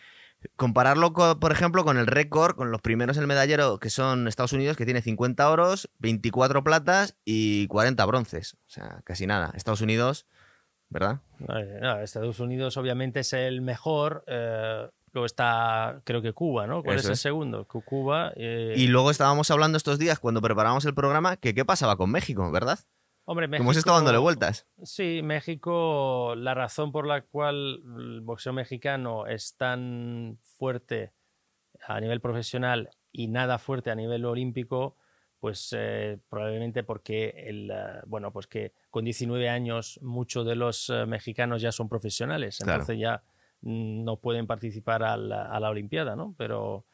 Compararlo, 0.57 1.13
co- 1.13 1.39
por 1.39 1.53
ejemplo, 1.53 1.85
con 1.85 1.97
el 1.97 2.05
récord, 2.07 2.55
con 2.57 2.71
los 2.71 2.81
primeros 2.81 3.15
en 3.15 3.21
el 3.23 3.27
medallero, 3.27 3.79
que 3.79 3.89
son 3.89 4.27
Estados 4.27 4.51
Unidos, 4.51 4.75
que 4.75 4.83
tiene 4.83 5.01
50 5.01 5.49
oros, 5.49 5.89
24 5.99 6.65
platas 6.65 7.15
y 7.23 7.67
40 7.67 8.05
bronces. 8.05 8.55
O 8.67 8.69
sea, 8.69 8.99
casi 9.05 9.25
nada. 9.25 9.53
Estados 9.55 9.79
Unidos, 9.79 10.25
¿verdad? 10.93 11.19
Eh, 11.50 11.79
no, 11.81 12.00
Estados 12.00 12.39
Unidos 12.39 12.77
obviamente 12.77 13.19
es 13.21 13.33
el 13.33 13.62
mejor, 13.62 14.23
eh, 14.27 14.88
Luego 15.12 15.27
está, 15.27 16.01
creo 16.05 16.23
que 16.23 16.33
Cuba, 16.33 16.65
¿no? 16.65 16.81
¿Cuál 16.81 16.95
Eso 16.95 17.01
es 17.01 17.05
el 17.09 17.13
es. 17.13 17.19
segundo? 17.19 17.67
Cu- 17.67 17.83
Cuba. 17.83 18.33
eh, 18.35 18.73
Y 18.75 18.88
luego 18.88 19.12
estábamos 19.12 19.51
hablando 19.51 19.77
estos 19.77 20.00
días, 20.00 20.17
cuando 20.17 20.41
preparábamos 20.41 20.85
el 20.85 20.95
programa, 20.95 21.38
que 21.38 21.53
qué 21.53 21.63
pasaba 21.65 21.97
con 21.97 22.09
México, 22.09 22.51
¿verdad? 22.51 22.79
hombre, 23.25 23.47
Que 23.47 23.57
hemos 23.57 23.77
estado 23.77 23.97
México- 23.97 24.05
dándole 24.05 24.17
vueltas. 24.17 24.65
Sí, 24.81 25.21
México, 25.23 26.33
la 26.35 26.55
razón 26.55 26.91
por 26.91 27.05
la 27.05 27.21
cual 27.21 27.81
el 28.00 28.21
boxeo 28.21 28.53
mexicano 28.53 29.27
es 29.27 29.55
tan 29.55 30.39
fuerte 30.41 31.13
a 31.88 32.00
nivel 32.01 32.19
profesional 32.19 32.89
y 33.12 33.27
nada 33.27 33.59
fuerte 33.59 33.91
a 33.91 33.95
nivel 33.95 34.25
olímpico, 34.25 34.97
pues 35.43 35.75
eh, 35.77 36.19
probablemente 36.29 36.83
porque 36.85 37.33
el, 37.35 37.69
eh, 37.69 37.75
bueno, 38.05 38.31
pues 38.31 38.47
que 38.47 38.71
con 38.89 39.03
19 39.03 39.50
años 39.50 40.00
muchos 40.01 40.45
de 40.45 40.55
los 40.55 40.89
eh, 40.89 41.05
mexicanos 41.05 41.62
ya 41.62 41.73
son 41.73 41.89
profesionales, 41.89 42.59
Claro. 42.59 42.79
entonces 42.79 42.97
ya 42.97 43.23
mm, 43.59 44.05
no 44.05 44.21
pueden 44.21 44.47
participar 44.47 45.03
a 45.03 45.17
la, 45.17 45.47
a 45.51 45.59
la 45.59 45.69
Olimpiada, 45.69 46.15
¿no? 46.15 46.33
Pero 46.38 46.85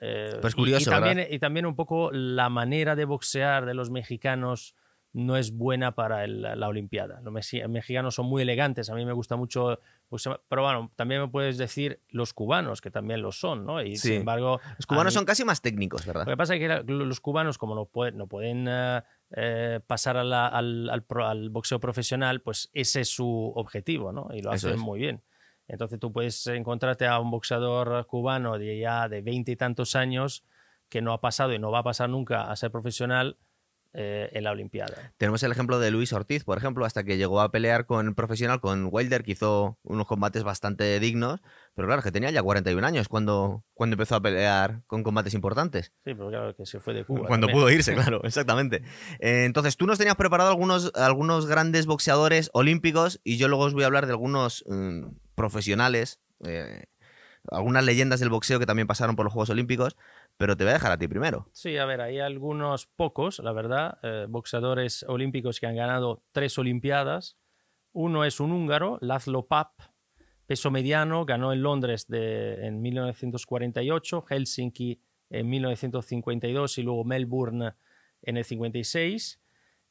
eh, 0.00 0.40
y- 0.42 0.52
curioso, 0.52 0.90
y, 0.90 0.92
también, 0.92 1.24
y 1.30 1.38
también 1.38 1.64
un 1.64 1.76
poco 1.76 2.10
la 2.10 2.48
manera 2.48 2.96
de 2.96 3.04
boxear 3.04 3.66
de 3.66 3.74
los 3.74 3.88
mexicanos 3.90 4.74
no 5.14 5.36
es 5.36 5.52
buena 5.54 5.94
para 5.94 6.24
el- 6.24 6.40
la 6.42 6.68
Olimpiada. 6.68 7.20
Los 7.22 7.32
mexi- 7.34 7.66
mexicanos 7.68 8.14
son 8.14 8.26
muy 8.26 8.42
elegantes, 8.42 8.88
a 8.88 8.94
mí 8.94 9.04
me 9.04 9.12
gusta 9.12 9.36
mucho, 9.36 9.78
pues, 10.08 10.26
pero 10.48 10.62
bueno, 10.62 10.90
también 10.96 11.20
me 11.20 11.28
puedes 11.28 11.58
decir 11.58 12.00
los 12.08 12.32
cubanos, 12.32 12.80
que 12.80 12.90
también 12.90 13.20
lo 13.20 13.30
son, 13.30 13.66
¿no? 13.66 13.82
Y 13.82 13.96
Sí. 13.96 14.08
sin 14.08 14.12
embargo... 14.20 14.60
Los 14.78 14.86
cubanos 14.86 15.12
mí- 15.12 15.16
son 15.18 15.24
casi 15.26 15.44
más 15.44 15.60
técnicos, 15.60 16.06
¿verdad? 16.06 16.24
Lo 16.26 16.32
que 16.32 16.36
pasa 16.38 16.54
es 16.54 16.60
que 16.60 16.92
los 16.92 17.20
cubanos, 17.20 17.58
como 17.58 17.74
no 17.74 17.84
pueden, 17.84 18.16
no 18.16 18.26
pueden 18.26 18.66
eh, 18.68 19.02
eh, 19.36 19.80
pasar 19.86 20.16
a 20.16 20.24
la- 20.24 20.48
al, 20.48 20.88
al 20.88 21.02
pro- 21.02 21.26
al 21.26 21.50
boxeo 21.50 21.78
profesional, 21.78 22.40
pues 22.40 22.70
ese 22.72 23.02
es 23.02 23.08
su 23.08 23.52
objetivo, 23.54 24.12
¿no? 24.12 24.28
Y 24.32 24.40
lo 24.40 24.50
hacen 24.50 24.74
es. 24.74 24.80
muy 24.80 24.98
bien. 24.98 25.22
Entonces 25.68 26.00
tú 26.00 26.10
puedes 26.12 26.46
encontrarte 26.48 27.06
a 27.06 27.18
un 27.18 27.30
boxeador 27.30 28.06
cubano 28.06 28.58
de 28.58 28.78
ya 28.78 29.08
de 29.08 29.20
veinte 29.22 29.52
y 29.52 29.56
tantos 29.56 29.94
años 29.94 30.42
que 30.88 31.00
no 31.02 31.12
ha 31.12 31.20
pasado 31.20 31.52
y 31.54 31.58
no 31.58 31.70
va 31.70 31.78
a 31.78 31.82
pasar 31.82 32.08
nunca 32.10 32.50
a 32.50 32.56
ser 32.56 32.70
profesional 32.70 33.36
eh, 33.94 34.30
en 34.32 34.44
la 34.44 34.52
Olimpiada. 34.52 35.12
Tenemos 35.18 35.42
el 35.42 35.52
ejemplo 35.52 35.78
de 35.78 35.90
Luis 35.90 36.12
Ortiz, 36.12 36.44
por 36.44 36.56
ejemplo, 36.56 36.84
hasta 36.84 37.04
que 37.04 37.18
llegó 37.18 37.40
a 37.40 37.50
pelear 37.50 37.84
con 37.84 38.14
profesional, 38.14 38.60
con 38.60 38.88
Wilder, 38.90 39.22
que 39.22 39.32
hizo 39.32 39.78
unos 39.82 40.06
combates 40.06 40.44
bastante 40.44 40.98
dignos, 40.98 41.40
pero 41.74 41.88
claro, 41.88 42.02
que 42.02 42.10
tenía 42.10 42.30
ya 42.30 42.42
41 42.42 42.86
años 42.86 43.08
cuando, 43.08 43.64
cuando 43.74 43.94
empezó 43.94 44.16
a 44.16 44.22
pelear 44.22 44.82
con 44.86 45.02
combates 45.02 45.34
importantes. 45.34 45.92
Sí, 46.04 46.14
pero 46.14 46.28
claro 46.28 46.56
que 46.56 46.64
se 46.64 46.80
fue 46.80 46.94
de 46.94 47.04
Cuba. 47.04 47.26
Cuando 47.26 47.46
también. 47.46 47.64
pudo 47.64 47.70
irse, 47.70 47.94
claro, 47.94 48.22
exactamente. 48.24 48.82
Eh, 49.20 49.44
entonces, 49.44 49.76
tú 49.76 49.86
nos 49.86 49.98
tenías 49.98 50.16
preparado 50.16 50.50
algunos, 50.50 50.90
algunos 50.94 51.46
grandes 51.46 51.86
boxeadores 51.86 52.50
olímpicos 52.54 53.20
y 53.24 53.36
yo 53.36 53.48
luego 53.48 53.64
os 53.64 53.74
voy 53.74 53.82
a 53.82 53.86
hablar 53.86 54.06
de 54.06 54.12
algunos 54.12 54.64
mm, 54.66 55.08
profesionales, 55.34 56.18
eh, 56.44 56.84
algunas 57.50 57.84
leyendas 57.84 58.20
del 58.20 58.28
boxeo 58.30 58.58
que 58.58 58.66
también 58.66 58.86
pasaron 58.86 59.16
por 59.16 59.24
los 59.24 59.32
Juegos 59.32 59.50
Olímpicos, 59.50 59.96
pero 60.36 60.56
te 60.56 60.64
voy 60.64 60.70
a 60.70 60.74
dejar 60.74 60.92
a 60.92 60.98
ti 60.98 61.08
primero. 61.08 61.48
Sí, 61.52 61.76
a 61.76 61.84
ver, 61.84 62.00
hay 62.00 62.20
algunos 62.20 62.86
pocos, 62.86 63.38
la 63.40 63.52
verdad, 63.52 63.98
eh, 64.02 64.26
boxeadores 64.28 65.04
olímpicos 65.08 65.58
que 65.60 65.66
han 65.66 65.76
ganado 65.76 66.22
tres 66.32 66.56
Olimpiadas. 66.58 67.36
Uno 67.92 68.24
es 68.24 68.40
un 68.40 68.52
húngaro, 68.52 68.98
Laszlo 69.00 69.46
Papp, 69.46 69.80
peso 70.46 70.70
mediano, 70.70 71.24
ganó 71.24 71.52
en 71.52 71.62
Londres 71.62 72.06
de- 72.08 72.66
en 72.66 72.80
1948, 72.80 74.22
Helsinki 74.28 75.00
en 75.30 75.48
1952 75.48 76.78
y 76.78 76.82
luego 76.82 77.04
Melbourne 77.04 77.72
en 78.22 78.36
el 78.36 78.44
56. 78.44 79.40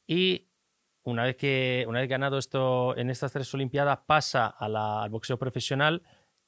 Y 0.06 0.48
una 1.04 1.24
vez 1.24 1.36
que 1.36 1.84
una 1.88 2.00
vez 2.00 2.08
ganado 2.08 2.38
esto 2.38 2.96
en 2.96 3.10
estas 3.10 3.32
tres 3.32 3.52
Olimpiadas 3.54 3.98
pasa 4.06 4.46
al 4.46 5.10
boxeo 5.10 5.38
profesional 5.38 6.02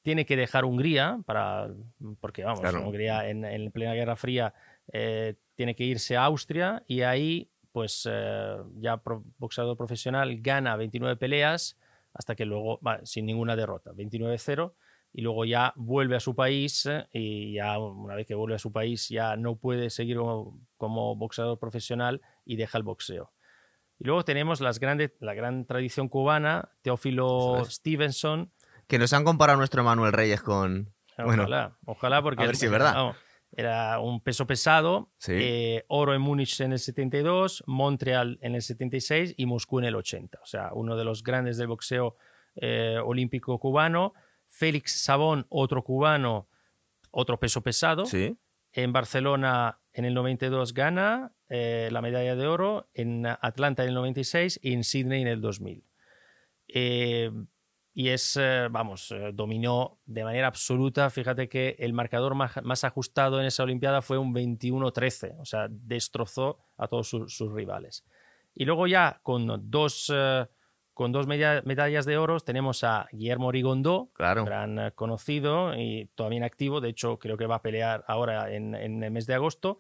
tiene 0.05 0.27
que 0.27 0.37
dejar 0.37 0.65
Hungría 0.65 1.19
para 1.25 1.69
porque 2.21 2.45
vamos 2.45 2.61
Claro. 2.61 2.87
Hungría 2.87 3.29
en, 3.29 3.45
en 3.45 3.73
plena 3.73 3.95
Guerra 3.95 4.15
Fría 4.17 4.53
eh, 4.93 5.35
tiene 5.57 5.75
que 5.75 5.85
irse 5.85 6.17
a 6.17 6.25
Austria 6.27 6.85
y 6.87 7.01
ahí 7.01 7.51
pues 7.73 8.07
eh, 8.09 8.57
ya 8.77 8.99
pro- 8.99 9.25
boxeador 9.39 9.77
profesional 9.77 10.41
gana 10.43 10.77
29 10.77 11.17
peleas 11.17 11.77
hasta 12.13 12.37
que 12.37 12.45
luego 12.45 12.79
sin 13.03 13.27
ninguna 13.27 13.57
derrota 13.57 13.93
29-0 13.93 14.75
y 15.15 15.23
luego 15.23 15.45
ya 15.47 15.73
vuelve 15.75 16.17
a 16.17 16.21
su 16.21 16.35
país 16.35 16.85
eh, 16.87 17.07
y 17.13 17.55
ya 17.55 17.79
una 17.79 18.15
vez 18.15 18.27
que 18.27 18.35
vuelve 18.35 18.57
a 18.57 18.59
su 18.59 18.73
país 18.73 19.09
ya 19.09 19.37
no 19.37 19.57
puede 19.57 19.89
seguir 19.89 20.19
como, 20.19 20.61
como 20.77 21.17
boxeador 21.17 21.59
profesional 21.59 22.21
y 22.45 22.57
deja 22.57 22.77
el 22.79 22.85
boxeo. 22.85 23.33
Y 23.99 24.05
luego 24.05 24.25
tenemos 24.25 24.61
las 24.61 24.81
grandes, 24.81 25.13
la 25.21 25.35
gran 25.35 25.65
tradición 25.67 26.09
cubana, 26.09 26.69
Teófilo. 26.83 27.65
Stevenson. 27.65 28.51
Que 28.87 28.99
nos 28.99 29.13
han 29.13 29.25
comparado 29.25 29.59
nuestro 29.59 29.81
Emanuel 29.83 30.13
Reyes 30.13 30.43
con... 30.43 30.93
Bueno, 31.17 31.45
Ojalá, 31.45 31.79
ojalá 31.87 32.23
porque 32.23 32.43
a 32.43 32.47
ver 32.47 32.57
si 32.57 32.67
es 32.67 32.73
verdad. 32.73 33.13
era 33.53 34.01
un 34.01 34.21
peso 34.21 34.47
pesado, 34.49 35.13
Sí. 35.19 35.33
eh, 35.37 35.85
oro 35.87 36.13
en 36.13 36.21
Múnich 36.21 36.61
en 36.61 36.73
el 36.73 36.81
72, 36.81 37.63
Montreal 37.69 38.39
en 38.43 38.57
el 38.57 38.63
76 38.63 39.35
y 39.37 39.47
Moscú 39.47 39.79
en 39.79 39.85
el 39.85 39.95
80. 39.95 40.41
O 40.43 40.47
sea, 40.47 40.71
uno 40.73 40.97
de 40.97 41.05
los 41.05 41.23
grandes 41.23 41.57
del 41.57 41.69
boxeo 41.69 42.17
eh, 42.57 42.99
olímpico 43.05 43.59
cubano. 43.61 44.13
Félix 44.49 45.03
Sabón, 45.05 45.47
otro 45.51 45.83
cubano, 45.85 46.49
otro 47.13 47.39
peso 47.39 47.61
pesado. 47.63 48.07
Sí. 48.07 48.37
En 48.73 48.93
Barcelona 48.93 49.79
en 49.93 50.05
el 50.05 50.15
92 50.15 50.75
gana 50.75 51.33
eh, 51.49 51.89
la 51.93 52.03
medalla 52.03 52.35
de 52.35 52.47
oro, 52.49 52.89
en 52.93 53.25
Atlanta 53.27 53.85
en 53.85 53.91
el 53.91 53.95
96 53.95 54.59
y 54.63 54.73
en 54.73 54.83
Sydney 54.83 55.23
en 55.23 55.29
el 55.29 55.41
2000. 55.41 55.85
Eh, 56.69 57.31
y 57.97 58.09
es, 58.09 58.37
eh, 58.41 58.67
vamos, 58.71 59.11
eh, 59.13 59.31
dominó 59.33 59.99
de 60.05 60.25
manera 60.25 60.49
absoluta. 60.49 61.09
Fíjate 61.11 61.49
que 61.49 61.77
el 61.79 61.93
marcador 61.93 62.35
más, 62.35 62.61
más 62.65 62.83
ajustado 62.85 63.41
en 63.41 63.47
esa 63.47 63.63
Olimpiada 63.63 64.03
fue 64.03 64.19
un 64.19 64.35
21-13, 64.35 65.37
o 65.41 65.45
sea, 65.45 65.69
destrozó 65.71 66.59
a 66.77 66.89
todos 66.89 67.09
sus, 67.09 67.35
sus 67.37 67.53
rivales. 67.53 68.05
Y 68.55 68.65
luego 68.65 68.87
ya 68.89 69.21
con 69.23 69.71
dos, 69.71 70.13
eh, 70.15 70.47
con 70.93 71.13
dos 71.13 71.27
meda- 71.27 71.63
medallas 71.65 72.05
de 72.07 72.17
oro 72.19 72.39
tenemos 72.41 72.85
a 72.85 73.07
Guillermo 73.13 73.51
Rigondó, 73.53 74.11
Claro. 74.15 74.45
gran 74.45 74.91
conocido 74.95 75.75
y 75.77 76.07
todavía 76.15 76.39
en 76.39 76.45
activo. 76.45 76.81
De 76.81 76.89
hecho, 76.89 77.19
creo 77.19 77.37
que 77.37 77.47
va 77.47 77.57
a 77.57 77.63
pelear 77.63 78.05
ahora 78.09 78.53
en, 78.53 78.75
en 78.75 79.03
el 79.03 79.11
mes 79.11 79.27
de 79.27 79.35
agosto. 79.35 79.79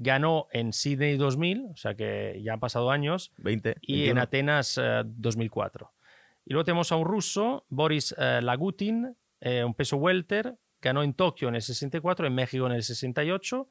Ganó 0.00 0.46
en 0.52 0.72
Sydney 0.72 1.16
2000, 1.16 1.66
o 1.72 1.76
sea 1.76 1.94
que 1.96 2.40
ya 2.42 2.52
han 2.52 2.60
pasado 2.60 2.90
años, 2.90 3.32
20. 3.38 3.76
y 3.82 4.08
en 4.08 4.18
Atenas 4.18 4.78
eh, 4.80 5.02
2004. 5.04 5.90
Y 6.48 6.54
luego 6.54 6.64
tenemos 6.64 6.90
a 6.92 6.96
un 6.96 7.04
ruso, 7.04 7.66
Boris 7.68 8.14
eh, 8.16 8.40
Lagutin, 8.42 9.14
eh, 9.40 9.62
un 9.64 9.74
peso 9.74 9.98
welter, 9.98 10.56
ganó 10.80 11.02
en 11.02 11.12
Tokio 11.12 11.48
en 11.48 11.56
el 11.56 11.60
64, 11.62 12.26
en 12.26 12.34
México 12.34 12.64
en 12.66 12.72
el 12.72 12.82
68. 12.82 13.68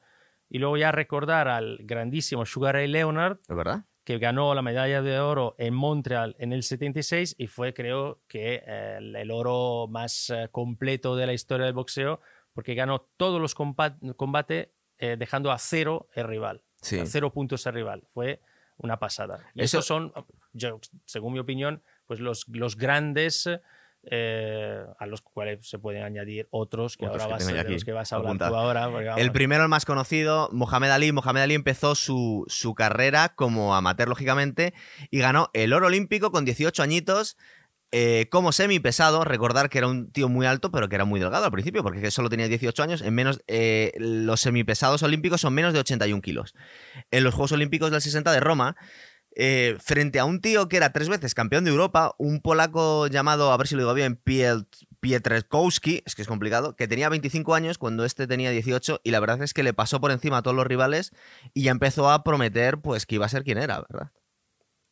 Y 0.50 0.58
luego 0.58 0.76
ya 0.76 0.92
recordar 0.92 1.48
al 1.48 1.78
grandísimo 1.82 2.46
Sugar 2.46 2.76
Ray 2.76 2.86
Leonard, 2.86 3.38
¿Es 3.48 3.56
verdad? 3.56 3.84
que 4.04 4.18
ganó 4.18 4.54
la 4.54 4.62
medalla 4.62 5.02
de 5.02 5.18
oro 5.18 5.56
en 5.58 5.74
Montreal 5.74 6.36
en 6.38 6.52
el 6.52 6.62
76 6.62 7.34
y 7.36 7.48
fue 7.48 7.74
creo 7.74 8.20
que 8.28 8.62
eh, 8.64 8.98
el, 9.00 9.30
oro 9.32 9.88
más 9.88 10.30
eh, 10.30 10.48
completo 10.52 11.16
de 11.16 11.26
la 11.26 11.32
historia 11.34 11.66
del 11.66 11.74
boxeo 11.74 12.20
porque 12.54 12.74
ganó 12.74 13.00
todos 13.16 13.40
los 13.40 13.54
combates 13.56 14.14
combate, 14.14 14.72
eh, 14.98 15.16
dejando 15.18 15.50
a 15.50 15.58
cero 15.58 16.08
el 16.14 16.28
rival, 16.28 16.62
Sí. 16.80 17.00
a 17.00 17.06
cero 17.06 17.32
puntos 17.32 17.66
el 17.66 17.74
rival. 17.74 18.04
Fue 18.08 18.40
una 18.78 18.98
pasada. 19.00 19.40
Y 19.54 19.62
Eso- 19.62 19.78
esos 19.78 19.86
son, 19.86 20.12
yo, 20.52 20.80
según 21.04 21.32
mi 21.34 21.40
opinión, 21.40 21.82
pues 22.08 22.18
los, 22.18 22.48
los 22.48 22.76
grandes 22.76 23.48
eh, 24.10 24.84
a 24.98 25.06
los 25.06 25.20
cuales 25.20 25.68
se 25.68 25.78
pueden 25.78 26.02
añadir 26.02 26.48
otros 26.50 26.96
que 26.96 27.06
Otros 27.06 27.22
ahora 27.24 27.38
que 27.38 27.44
vas, 27.44 27.64
de 27.64 27.70
los 27.72 27.84
que 27.84 27.92
vas 27.92 28.12
a 28.12 28.16
hablar 28.16 28.38
tú 28.38 28.44
ahora. 28.44 28.90
porque, 28.90 29.10
El 29.20 29.32
primero, 29.32 29.64
el 29.64 29.68
más 29.68 29.84
conocido, 29.84 30.48
Mohamed 30.52 30.90
Ali. 30.90 31.12
Mohamed 31.12 31.42
Ali 31.42 31.54
empezó 31.54 31.94
su, 31.94 32.44
su 32.48 32.74
carrera 32.74 33.34
como 33.34 33.74
amateur, 33.74 34.08
lógicamente, 34.08 34.72
y 35.10 35.18
ganó 35.18 35.50
el 35.52 35.72
oro 35.72 35.88
olímpico 35.88 36.30
con 36.32 36.44
18 36.44 36.82
añitos. 36.82 37.36
eh, 37.90 38.28
como 38.30 38.52
semipesado, 38.52 39.24
recordar 39.24 39.68
que 39.68 39.78
era 39.78 39.88
un 39.88 40.10
tío 40.12 40.28
muy 40.28 40.46
alto, 40.46 40.70
pero 40.70 40.88
que 40.88 40.94
era 40.94 41.04
muy 41.04 41.20
delgado 41.20 41.44
al 41.46 41.50
principio, 41.52 41.82
porque 41.82 42.10
solo 42.10 42.28
tenía 42.30 42.46
18 42.46 42.82
años. 42.82 43.02
En 43.02 43.14
menos, 43.14 43.42
eh, 43.46 43.92
los 43.98 44.40
semipesados 44.40 45.02
olímpicos 45.02 45.40
son 45.40 45.54
menos 45.54 45.72
de 45.72 45.80
81 45.80 46.22
kilos. 46.22 46.54
En 47.10 47.24
los 47.24 47.34
Juegos 47.34 47.52
Olímpicos 47.52 47.90
del 47.90 48.00
60 48.00 48.30
de 48.30 48.40
Roma, 48.40 48.76
eh, 49.38 49.76
frente 49.80 50.18
a 50.18 50.24
un 50.26 50.40
tío 50.40 50.68
que 50.68 50.76
era 50.76 50.92
tres 50.92 51.08
veces 51.08 51.34
campeón 51.34 51.64
de 51.64 51.70
Europa, 51.70 52.14
un 52.18 52.40
polaco 52.40 53.06
llamado, 53.06 53.52
a 53.52 53.56
ver 53.56 53.66
si 53.68 53.74
lo 53.76 53.82
digo 53.82 53.94
bien, 53.94 54.20
Piel- 54.22 54.66
Pietrzkowski, 55.00 56.02
es 56.04 56.14
que 56.14 56.22
es 56.22 56.28
complicado, 56.28 56.74
que 56.76 56.88
tenía 56.88 57.08
25 57.08 57.54
años 57.54 57.78
cuando 57.78 58.04
este 58.04 58.26
tenía 58.26 58.50
18 58.50 59.00
y 59.04 59.10
la 59.12 59.20
verdad 59.20 59.40
es 59.42 59.54
que 59.54 59.62
le 59.62 59.72
pasó 59.72 60.00
por 60.00 60.10
encima 60.10 60.38
a 60.38 60.42
todos 60.42 60.56
los 60.56 60.66
rivales 60.66 61.12
y 61.54 61.62
ya 61.62 61.70
empezó 61.70 62.10
a 62.10 62.24
prometer 62.24 62.78
pues 62.80 63.06
que 63.06 63.14
iba 63.14 63.26
a 63.26 63.28
ser 63.30 63.44
quien 63.44 63.58
era, 63.58 63.80
¿verdad? 63.88 64.10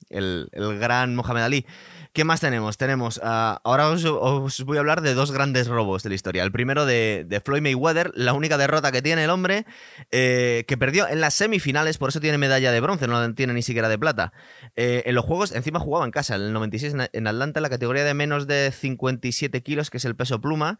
El, 0.08 0.48
gran 0.80 1.16
Mohamed 1.16 1.42
Ali. 1.42 1.66
¿Qué 2.12 2.24
más 2.24 2.40
tenemos? 2.40 2.78
Tenemos, 2.78 3.20
ah, 3.22 3.60
ahora 3.64 3.88
os, 3.90 4.64
voy 4.64 4.76
a 4.76 4.80
hablar 4.80 5.02
de 5.02 5.12
dos 5.14 5.32
grandes 5.32 5.66
robos 5.66 6.02
de 6.02 6.08
la 6.08 6.14
historia. 6.14 6.42
El 6.44 6.52
primero 6.52 6.86
de, 6.86 7.24
de 7.28 7.40
Floyd 7.40 7.60
Mayweather, 7.60 8.12
la 8.14 8.32
única 8.32 8.56
derrota 8.56 8.90
que 8.92 9.02
tiene 9.02 9.24
el 9.24 9.30
hombre, 9.30 9.66
eh, 10.12 10.64
que 10.66 10.78
perdió 10.78 11.06
en 11.08 11.20
las 11.20 11.34
semifinales, 11.34 11.98
por 11.98 12.08
eso 12.08 12.20
tiene 12.20 12.38
medalla 12.38 12.72
de 12.72 12.80
bronce, 12.80 13.06
no 13.06 13.34
tiene 13.34 13.52
ni 13.52 13.62
siquiera 13.62 13.88
de 13.90 13.98
plata. 13.98 14.32
Eh, 14.76 15.02
en 15.06 15.14
los 15.14 15.24
juegos, 15.26 15.52
encima 15.52 15.78
jugaba 15.80 16.06
en 16.06 16.10
casa, 16.12 16.36
en 16.36 16.42
el 16.42 16.52
96 16.54 16.94
en- 16.94 17.08
en 17.12 17.26
Atlanta, 17.26 17.58
en 17.58 17.62
la 17.62 17.70
categoría 17.70 18.04
de 18.04 18.14
menos 18.14 18.46
de 18.46 18.72
57 18.72 19.62
kilos, 19.62 19.90
que 19.90 19.98
es 19.98 20.04
el 20.06 20.16
peso 20.16 20.40
pluma. 20.40 20.78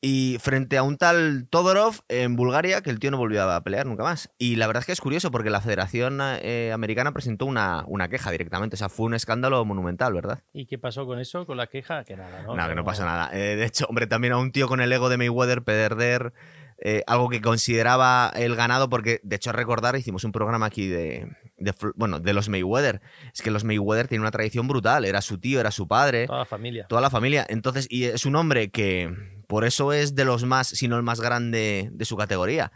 Y 0.00 0.36
frente 0.40 0.76
a 0.76 0.82
un 0.82 0.98
tal 0.98 1.48
Todorov 1.48 2.00
en 2.08 2.36
Bulgaria, 2.36 2.82
que 2.82 2.90
el 2.90 2.98
tío 2.98 3.10
no 3.10 3.16
volvió 3.16 3.50
a 3.50 3.60
pelear 3.62 3.86
nunca 3.86 4.02
más. 4.02 4.30
Y 4.38 4.56
la 4.56 4.66
verdad 4.66 4.80
es 4.82 4.86
que 4.86 4.92
es 4.92 5.00
curioso 5.00 5.30
porque 5.30 5.50
la 5.50 5.60
Federación 5.60 6.20
eh, 6.22 6.70
Americana 6.72 7.12
presentó 7.12 7.46
una, 7.46 7.84
una, 7.86 8.08
queja 8.08 8.30
directamente. 8.30 8.74
O 8.74 8.76
sea, 8.76 8.88
fue 8.88 9.06
un 9.06 9.14
escándalo 9.14 9.64
monumental, 9.64 10.12
¿verdad? 10.12 10.42
¿Y 10.52 10.66
qué 10.66 10.78
pasó 10.78 11.06
con 11.06 11.18
eso, 11.18 11.46
con 11.46 11.56
la 11.56 11.66
queja? 11.66 12.04
Que 12.04 12.16
nada, 12.16 12.42
¿no? 12.42 12.54
Nada, 12.54 12.68
que 12.68 12.74
no 12.74 12.84
pasa 12.84 13.04
nada. 13.04 13.30
Eh, 13.32 13.56
de 13.56 13.64
hecho, 13.64 13.86
hombre, 13.86 14.06
también 14.06 14.34
a 14.34 14.38
un 14.38 14.52
tío 14.52 14.68
con 14.68 14.80
el 14.80 14.92
ego 14.92 15.08
de 15.08 15.16
Mayweather 15.16 15.62
perder 15.62 16.32
eh, 16.78 17.02
algo 17.06 17.28
que 17.30 17.40
consideraba 17.40 18.30
el 18.36 18.54
ganado, 18.54 18.88
porque 18.88 19.20
de 19.22 19.36
hecho, 19.36 19.52
recordar, 19.52 19.96
hicimos 19.96 20.24
un 20.24 20.32
programa 20.32 20.66
aquí 20.66 20.86
de, 20.86 21.26
de, 21.56 21.74
bueno, 21.94 22.20
de 22.20 22.32
los 22.34 22.48
Mayweather. 22.48 23.00
Es 23.32 23.42
que 23.42 23.50
los 23.50 23.64
Mayweather 23.64 24.08
tienen 24.08 24.22
una 24.22 24.30
tradición 24.30 24.68
brutal. 24.68 25.04
Era 25.04 25.22
su 25.22 25.38
tío, 25.38 25.58
era 25.60 25.70
su 25.70 25.88
padre. 25.88 26.26
Toda 26.26 26.40
la 26.40 26.44
familia. 26.44 26.86
Toda 26.88 27.00
la 27.00 27.10
familia. 27.10 27.46
Entonces, 27.48 27.86
y 27.88 28.04
es 28.04 28.26
un 28.26 28.36
hombre 28.36 28.70
que 28.70 29.10
por 29.46 29.64
eso 29.64 29.92
es 29.92 30.14
de 30.14 30.24
los 30.24 30.44
más, 30.44 30.68
si 30.68 30.88
no 30.88 30.96
el 30.96 31.02
más 31.02 31.20
grande 31.20 31.88
de 31.92 32.04
su 32.04 32.16
categoría. 32.16 32.72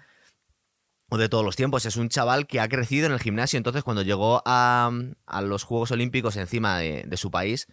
O 1.11 1.19
de 1.19 1.29
todos 1.29 1.45
los 1.45 1.57
tiempos. 1.57 1.85
Es 1.87 1.97
un 1.97 2.09
chaval 2.09 2.47
que 2.47 2.61
ha 2.61 2.69
crecido 2.69 3.07
en 3.07 3.13
el 3.13 3.21
gimnasio. 3.21 3.59
Entonces, 3.59 3.83
cuando 3.83 4.03
llegó 4.03 4.43
a, 4.47 4.91
a 5.27 5.43
los 5.43 5.65
Juegos 5.65 5.91
Olímpicos 5.91 6.37
encima 6.37 6.79
de, 6.79 7.05
de, 7.07 7.17
su 7.17 7.31
país, 7.31 7.67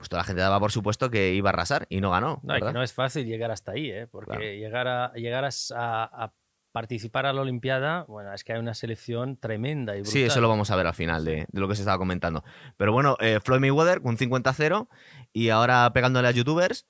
pues 0.00 0.08
toda 0.08 0.20
la 0.20 0.24
gente 0.24 0.40
daba 0.40 0.58
por 0.58 0.72
supuesto 0.72 1.10
que 1.10 1.34
iba 1.34 1.50
a 1.50 1.52
arrasar 1.52 1.86
y 1.90 2.00
no 2.00 2.10
ganó. 2.10 2.40
No, 2.42 2.56
y 2.56 2.62
que 2.62 2.72
no 2.72 2.82
es 2.82 2.94
fácil 2.94 3.26
llegar 3.26 3.50
hasta 3.50 3.72
ahí, 3.72 3.90
¿eh? 3.90 4.06
porque 4.06 4.30
claro. 4.30 4.42
llegar, 4.42 4.88
a, 4.88 5.12
llegar 5.12 5.44
a, 5.44 5.50
a, 5.76 6.32
participar 6.72 7.26
a 7.26 7.34
la 7.34 7.42
Olimpiada, 7.42 8.04
bueno, 8.08 8.32
es 8.32 8.42
que 8.42 8.54
hay 8.54 8.60
una 8.60 8.72
selección 8.72 9.36
tremenda 9.36 9.92
y 9.96 10.00
brutal. 10.00 10.12
Sí, 10.12 10.22
eso 10.22 10.40
lo 10.40 10.48
vamos 10.48 10.70
a 10.70 10.76
ver 10.76 10.86
al 10.86 10.94
final 10.94 11.26
de, 11.26 11.44
de 11.52 11.60
lo 11.60 11.68
que 11.68 11.74
se 11.74 11.82
estaba 11.82 11.98
comentando. 11.98 12.42
Pero 12.78 12.94
bueno, 12.94 13.18
eh, 13.20 13.40
Floyd 13.44 13.60
Mayweather 13.60 14.00
con 14.00 14.16
50-0 14.16 14.88
y 15.34 15.50
ahora 15.50 15.92
pegándole 15.92 16.28
a 16.28 16.30
youtubers 16.30 16.86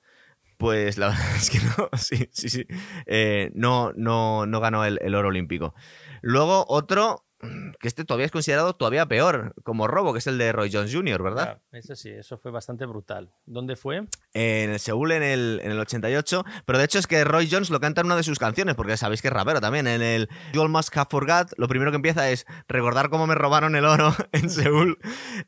pues 0.55 0.97
la 0.97 1.07
verdad 1.09 1.35
es 1.35 1.49
que 1.49 1.59
no, 1.59 1.89
sí, 1.97 2.29
sí, 2.31 2.47
sí. 2.47 2.65
Eh, 3.07 3.51
no, 3.55 3.91
no, 3.97 4.45
no 4.45 4.61
ganó 4.61 4.85
el, 4.85 4.99
el, 5.01 5.15
oro 5.15 5.27
olímpico. 5.27 5.75
Luego 6.21 6.63
otro 6.69 7.25
que 7.79 7.87
este 7.87 8.05
todavía 8.05 8.25
es 8.25 8.31
considerado 8.31 8.75
todavía 8.75 9.05
peor 9.07 9.53
como 9.63 9.87
robo, 9.87 10.13
que 10.13 10.19
es 10.19 10.27
el 10.27 10.37
de 10.37 10.51
Roy 10.51 10.69
Jones 10.71 10.93
Jr., 10.93 11.21
¿verdad? 11.21 11.43
Claro, 11.43 11.61
eso 11.71 11.95
sí, 11.95 12.09
eso 12.09 12.37
fue 12.37 12.51
bastante 12.51 12.85
brutal. 12.85 13.31
¿Dónde 13.45 13.75
fue? 13.75 14.07
En 14.33 14.69
el 14.69 14.79
Seúl 14.79 15.11
en 15.11 15.23
el, 15.23 15.59
en 15.63 15.71
el 15.71 15.79
88, 15.79 16.43
pero 16.65 16.79
de 16.79 16.85
hecho 16.85 16.99
es 16.99 17.07
que 17.07 17.23
Roy 17.23 17.49
Jones 17.51 17.69
lo 17.69 17.79
canta 17.79 18.01
en 18.01 18.07
una 18.07 18.15
de 18.15 18.23
sus 18.23 18.39
canciones, 18.39 18.75
porque 18.75 18.97
sabéis 18.97 19.21
que 19.21 19.27
es 19.27 19.33
rapero 19.33 19.61
también. 19.61 19.87
En 19.87 20.01
el 20.01 20.29
You 20.53 20.61
Almost 20.61 20.95
Have 20.95 21.07
Forgot, 21.09 21.53
lo 21.57 21.67
primero 21.67 21.91
que 21.91 21.95
empieza 21.95 22.29
es 22.29 22.45
recordar 22.67 23.09
cómo 23.09 23.27
me 23.27 23.35
robaron 23.35 23.75
el 23.75 23.85
oro 23.85 24.13
en 24.31 24.49
Seúl, 24.49 24.99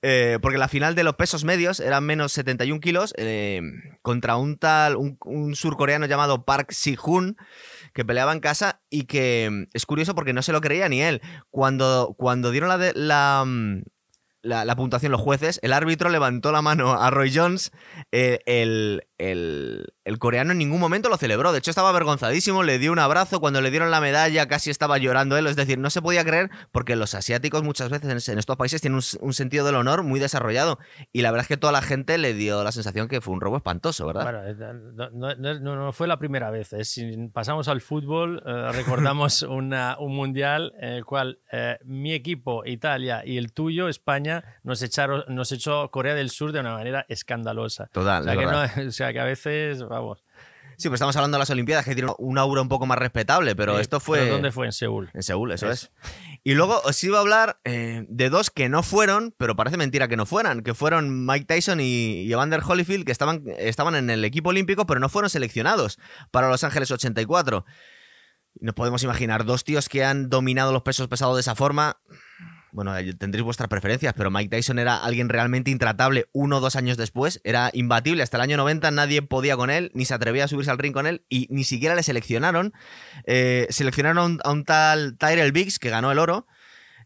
eh, 0.01 0.39
porque 0.41 0.57
la 0.57 0.67
final 0.67 0.95
de 0.95 1.03
los 1.03 1.15
pesos 1.15 1.43
medios 1.43 1.79
eran 1.79 2.03
menos 2.05 2.31
71 2.33 2.79
kilos 2.81 3.13
eh, 3.17 3.61
contra 4.01 4.35
un 4.37 4.57
tal, 4.57 4.95
un, 4.95 5.17
un 5.25 5.55
surcoreano 5.55 6.05
llamado 6.05 6.45
Park 6.45 6.71
Si-hoon, 6.71 7.37
que 7.93 8.05
peleaba 8.05 8.33
en 8.33 8.39
casa 8.39 8.81
y 8.89 9.03
que 9.05 9.49
mm, 9.51 9.63
es 9.73 9.85
curioso 9.85 10.15
porque 10.15 10.33
no 10.33 10.41
se 10.41 10.51
lo 10.51 10.61
creía 10.61 10.89
ni 10.89 11.01
él. 11.01 11.21
Cuando, 11.49 12.15
cuando 12.17 12.51
dieron 12.51 12.69
la, 12.69 12.77
de, 12.77 12.93
la, 12.95 13.45
la, 14.41 14.65
la, 14.65 14.75
puntuación 14.75 15.11
los 15.11 15.21
jueces, 15.21 15.59
el 15.63 15.73
árbitro 15.73 16.09
levantó 16.09 16.51
la 16.51 16.61
mano 16.61 16.93
a 16.93 17.09
Roy 17.09 17.31
Jones, 17.33 17.71
eh, 18.11 18.39
el, 18.45 19.03
el, 19.31 19.93
el, 20.05 20.19
coreano 20.19 20.51
en 20.51 20.57
ningún 20.57 20.79
momento 20.79 21.09
lo 21.09 21.17
celebró. 21.17 21.51
De 21.51 21.59
hecho, 21.59 21.71
estaba 21.71 21.89
avergonzadísimo, 21.89 22.63
le 22.63 22.79
dio 22.79 22.91
un 22.91 22.99
abrazo. 22.99 23.39
Cuando 23.39 23.61
le 23.61 23.71
dieron 23.71 23.91
la 23.91 24.01
medalla, 24.01 24.47
casi 24.47 24.69
estaba 24.69 24.97
llorando 24.97 25.37
él. 25.37 25.47
Es 25.47 25.55
decir, 25.55 25.77
no 25.77 25.89
se 25.89 26.01
podía 26.01 26.23
creer 26.23 26.49
porque 26.71 26.95
los 26.95 27.15
asiáticos 27.15 27.63
muchas 27.63 27.89
veces 27.89 28.27
en, 28.29 28.39
estos 28.39 28.57
países 28.57 28.81
tienen 28.81 28.97
un, 28.97 29.03
un, 29.21 29.33
sentido 29.33 29.65
del 29.65 29.75
honor 29.75 30.03
muy 30.03 30.19
desarrollado. 30.19 30.79
Y 31.11 31.21
la 31.21 31.31
verdad 31.31 31.43
es 31.43 31.47
que 31.47 31.57
toda 31.57 31.71
la 31.71 31.81
gente 31.81 32.17
le 32.17 32.33
dio 32.33 32.63
la 32.63 32.71
sensación 32.71 33.07
que 33.07 33.21
fue 33.21 33.33
un 33.33 33.41
robo 33.41 33.57
espantoso, 33.57 34.05
¿verdad? 34.05 34.23
Bueno, 34.23 35.09
no, 35.11 35.35
no, 35.35 35.59
no, 35.59 35.75
no 35.75 35.91
fue 35.91 36.07
la 36.07 36.17
primera 36.17 36.51
vez. 36.51 36.73
¿eh? 36.73 36.83
Si 36.83 37.29
pasamos 37.29 37.67
al 37.67 37.81
fútbol, 37.81 38.43
eh, 38.45 38.71
recordamos 38.73 39.41
una, 39.43 39.97
un 39.99 40.15
mundial 40.15 40.73
en 40.79 40.89
el 40.89 41.05
cual 41.05 41.39
eh, 41.51 41.77
mi 41.85 42.13
equipo, 42.13 42.65
Italia, 42.65 43.23
y 43.25 43.37
el 43.37 43.53
tuyo, 43.53 43.87
España, 43.87 44.43
nos, 44.63 44.81
echaron, 44.81 45.23
nos 45.27 45.51
echó 45.51 45.89
Corea 45.91 46.15
del 46.15 46.29
Sur 46.29 46.51
de 46.51 46.59
una 46.59 46.73
manera 46.73 47.05
escandalosa. 47.09 47.87
Total. 47.87 48.27
O 48.87 48.91
sea, 48.91 49.12
que, 49.13 49.19
a 49.19 49.23
veces, 49.25 49.83
vamos. 49.87 50.23
Sí, 50.75 50.89
pues 50.89 50.97
estamos 50.97 51.15
hablando 51.15 51.35
de 51.37 51.39
las 51.39 51.49
Olimpiadas 51.51 51.85
que 51.85 51.93
tienen 51.93 52.13
un 52.17 52.37
aura 52.39 52.61
un 52.61 52.67
poco 52.67 52.87
más 52.87 52.97
respetable, 52.97 53.55
pero 53.55 53.77
Eh, 53.77 53.81
esto 53.81 53.99
fue. 53.99 54.19
¿pero 54.19 54.33
¿Dónde 54.33 54.51
fue? 54.51 54.65
En 54.65 54.71
Seúl. 54.71 55.09
En 55.13 55.21
Seúl, 55.21 55.51
eso 55.51 55.69
Eso. 55.69 55.87
es. 56.01 56.39
Y 56.43 56.55
luego 56.55 56.81
os 56.83 57.01
iba 57.03 57.19
a 57.19 57.21
hablar 57.21 57.59
eh, 57.63 58.05
de 58.09 58.29
dos 58.29 58.49
que 58.49 58.67
no 58.69 58.81
fueron, 58.83 59.33
pero 59.37 59.55
parece 59.55 59.77
mentira 59.77 60.07
que 60.07 60.17
no 60.17 60.25
fueran, 60.25 60.61
que 60.63 60.73
fueron 60.73 61.25
Mike 61.27 61.45
Tyson 61.45 61.79
y, 61.79 62.23
y 62.23 62.33
Evander 62.33 62.61
Holyfield, 62.67 63.05
que 63.05 63.11
estaban, 63.11 63.43
estaban 63.59 63.95
en 63.95 64.09
el 64.09 64.25
equipo 64.25 64.49
olímpico, 64.49 64.85
pero 64.87 64.99
no 64.99 65.09
fueron 65.09 65.29
seleccionados 65.29 65.99
para 66.31 66.49
Los 66.49 66.63
Ángeles 66.63 66.89
84. 66.91 67.65
Nos 68.59 68.75
podemos 68.75 69.03
imaginar 69.03 69.45
dos 69.45 69.63
tíos 69.63 69.87
que 69.89 70.03
han 70.03 70.29
dominado 70.29 70.73
los 70.73 70.81
pesos 70.81 71.07
pesados 71.07 71.35
de 71.35 71.41
esa 71.41 71.55
forma. 71.55 71.97
Bueno, 72.73 72.97
eh, 72.97 73.13
tendréis 73.13 73.43
vuestras 73.43 73.69
preferencias, 73.69 74.15
pero 74.17 74.31
Mike 74.31 74.49
Tyson 74.49 74.79
era 74.79 74.97
alguien 74.97 75.29
realmente 75.29 75.69
intratable 75.69 76.25
uno 76.33 76.57
o 76.57 76.59
dos 76.59 76.75
años 76.75 76.97
después. 76.97 77.39
Era 77.43 77.69
imbatible. 77.71 78.23
Hasta 78.23 78.37
el 78.37 78.41
año 78.41 78.57
90 78.57 78.89
nadie 78.89 79.21
podía 79.21 79.55
con 79.55 79.69
él, 79.69 79.91
ni 79.93 80.05
se 80.05 80.15
atrevía 80.15 80.45
a 80.45 80.47
subirse 80.47 80.71
al 80.71 80.79
ring 80.79 80.93
con 80.93 81.05
él, 81.05 81.23
y 81.29 81.47
ni 81.51 81.63
siquiera 81.65 81.93
le 81.93 82.01
seleccionaron. 82.01 82.73
Eh, 83.25 83.67
seleccionaron 83.69 84.17
a 84.17 84.25
un, 84.25 84.39
a 84.43 84.51
un 84.51 84.63
tal 84.63 85.17
Tyrell 85.19 85.51
Biggs, 85.51 85.77
que 85.77 85.91
ganó 85.91 86.11
el 86.11 86.17
oro. 86.17 86.47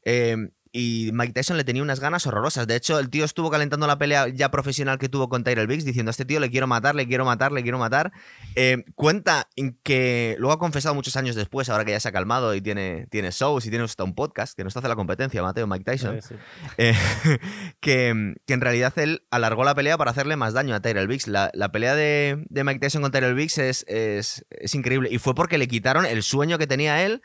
Eh, 0.05 0.37
y 0.77 1.09
Mike 1.11 1.33
Tyson 1.33 1.57
le 1.57 1.63
tenía 1.63 1.81
unas 1.81 1.99
ganas 1.99 2.27
horrorosas. 2.27 2.67
De 2.67 2.75
hecho, 2.75 2.99
el 2.99 3.09
tío 3.09 3.25
estuvo 3.25 3.49
calentando 3.49 3.87
la 3.87 3.97
pelea 3.97 4.27
ya 4.27 4.51
profesional 4.51 4.99
que 4.99 5.09
tuvo 5.09 5.27
con 5.27 5.43
Tyrell 5.43 5.65
Biggs, 5.65 5.85
diciendo 5.85 6.09
a 6.09 6.11
este 6.11 6.23
tío 6.23 6.39
le 6.39 6.51
quiero 6.51 6.67
matar, 6.67 6.93
le 6.93 7.07
quiero 7.07 7.25
matar, 7.25 7.51
le 7.51 7.63
quiero 7.63 7.79
matar. 7.79 8.11
Eh, 8.55 8.83
cuenta 8.93 9.49
en 9.55 9.79
que 9.81 10.35
luego 10.37 10.53
ha 10.53 10.59
confesado 10.59 10.93
muchos 10.93 11.15
años 11.15 11.35
después, 11.35 11.69
ahora 11.69 11.83
que 11.83 11.91
ya 11.91 11.99
se 11.99 12.09
ha 12.09 12.11
calmado 12.11 12.53
y 12.53 12.61
tiene, 12.61 13.07
tiene 13.09 13.31
shows 13.31 13.65
y 13.65 13.69
tiene 13.69 13.85
hasta 13.85 14.03
un 14.03 14.13
podcast, 14.13 14.55
que 14.55 14.63
nos 14.63 14.77
hace 14.77 14.87
la 14.87 14.95
competencia, 14.95 15.41
Mateo, 15.41 15.65
Mike 15.65 15.83
Tyson, 15.83 16.21
Sí, 16.21 16.29
sí. 16.29 16.35
eh, 16.77 16.93
que, 17.79 18.35
que, 18.45 18.53
en 18.53 18.61
realidad 18.61 18.93
él 18.97 19.23
alargó 19.31 19.63
la 19.63 19.73
pelea 19.73 19.97
para 19.97 20.11
hacerle 20.11 20.35
más 20.35 20.53
daño 20.53 20.75
a 20.75 20.79
Tyrell 20.79 21.07
Biggs. 21.07 21.27
La, 21.27 21.49
la 21.53 21.71
pelea 21.71 21.95
de, 21.95 22.45
de, 22.49 22.63
Mike 22.63 22.79
Tyson 22.81 23.01
con 23.01 23.11
Tyrell 23.11 23.33
Biggs 23.33 23.57
es, 23.57 23.83
es, 23.87 24.45
es 24.51 24.75
increíble. 24.75 25.09
Y 25.11 25.17
fue 25.17 25.33
porque 25.33 25.57
le 25.57 25.67
quitaron 25.67 26.05
el 26.05 26.21
sueño 26.21 26.57
que 26.57 26.67
tenía 26.67 27.03
él 27.03 27.21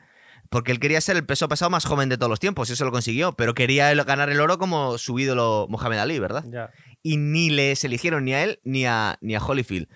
porque 0.52 0.70
él 0.70 0.78
quería 0.78 1.00
ser 1.00 1.16
el 1.16 1.24
peso 1.24 1.48
pesado 1.48 1.70
más 1.70 1.86
joven 1.86 2.10
de 2.10 2.18
todos 2.18 2.28
los 2.28 2.38
tiempos, 2.38 2.68
y 2.68 2.74
eso 2.74 2.84
lo 2.84 2.92
consiguió, 2.92 3.32
pero 3.32 3.54
quería 3.54 3.92
ganar 4.04 4.28
el 4.28 4.38
oro 4.38 4.58
como 4.58 4.98
su 4.98 5.18
ídolo 5.18 5.66
Mohamed 5.70 5.98
Ali, 5.98 6.18
¿verdad? 6.18 6.44
Ya. 6.46 6.70
Y 7.02 7.16
ni 7.16 7.48
les 7.48 7.82
eligieron 7.84 8.26
ni 8.26 8.34
a 8.34 8.44
él 8.44 8.60
ni 8.62 8.84
a, 8.84 9.16
ni 9.22 9.34
a 9.34 9.42
Holyfield. 9.42 9.88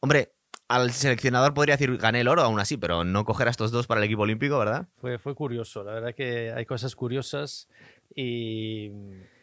Hombre, 0.00 0.32
al 0.66 0.90
seleccionador 0.90 1.54
podría 1.54 1.76
decir 1.76 1.96
gané 1.96 2.22
el 2.22 2.28
oro 2.28 2.42
aún 2.42 2.58
así, 2.58 2.76
pero 2.76 3.04
no 3.04 3.24
coger 3.24 3.46
a 3.46 3.52
estos 3.52 3.70
dos 3.70 3.86
para 3.86 4.00
el 4.00 4.06
equipo 4.06 4.22
olímpico, 4.22 4.58
¿verdad? 4.58 4.88
Fue, 4.96 5.18
fue 5.18 5.36
curioso, 5.36 5.84
la 5.84 5.92
verdad 5.92 6.12
que 6.12 6.52
hay 6.52 6.66
cosas 6.66 6.96
curiosas 6.96 7.68
y, 8.16 8.90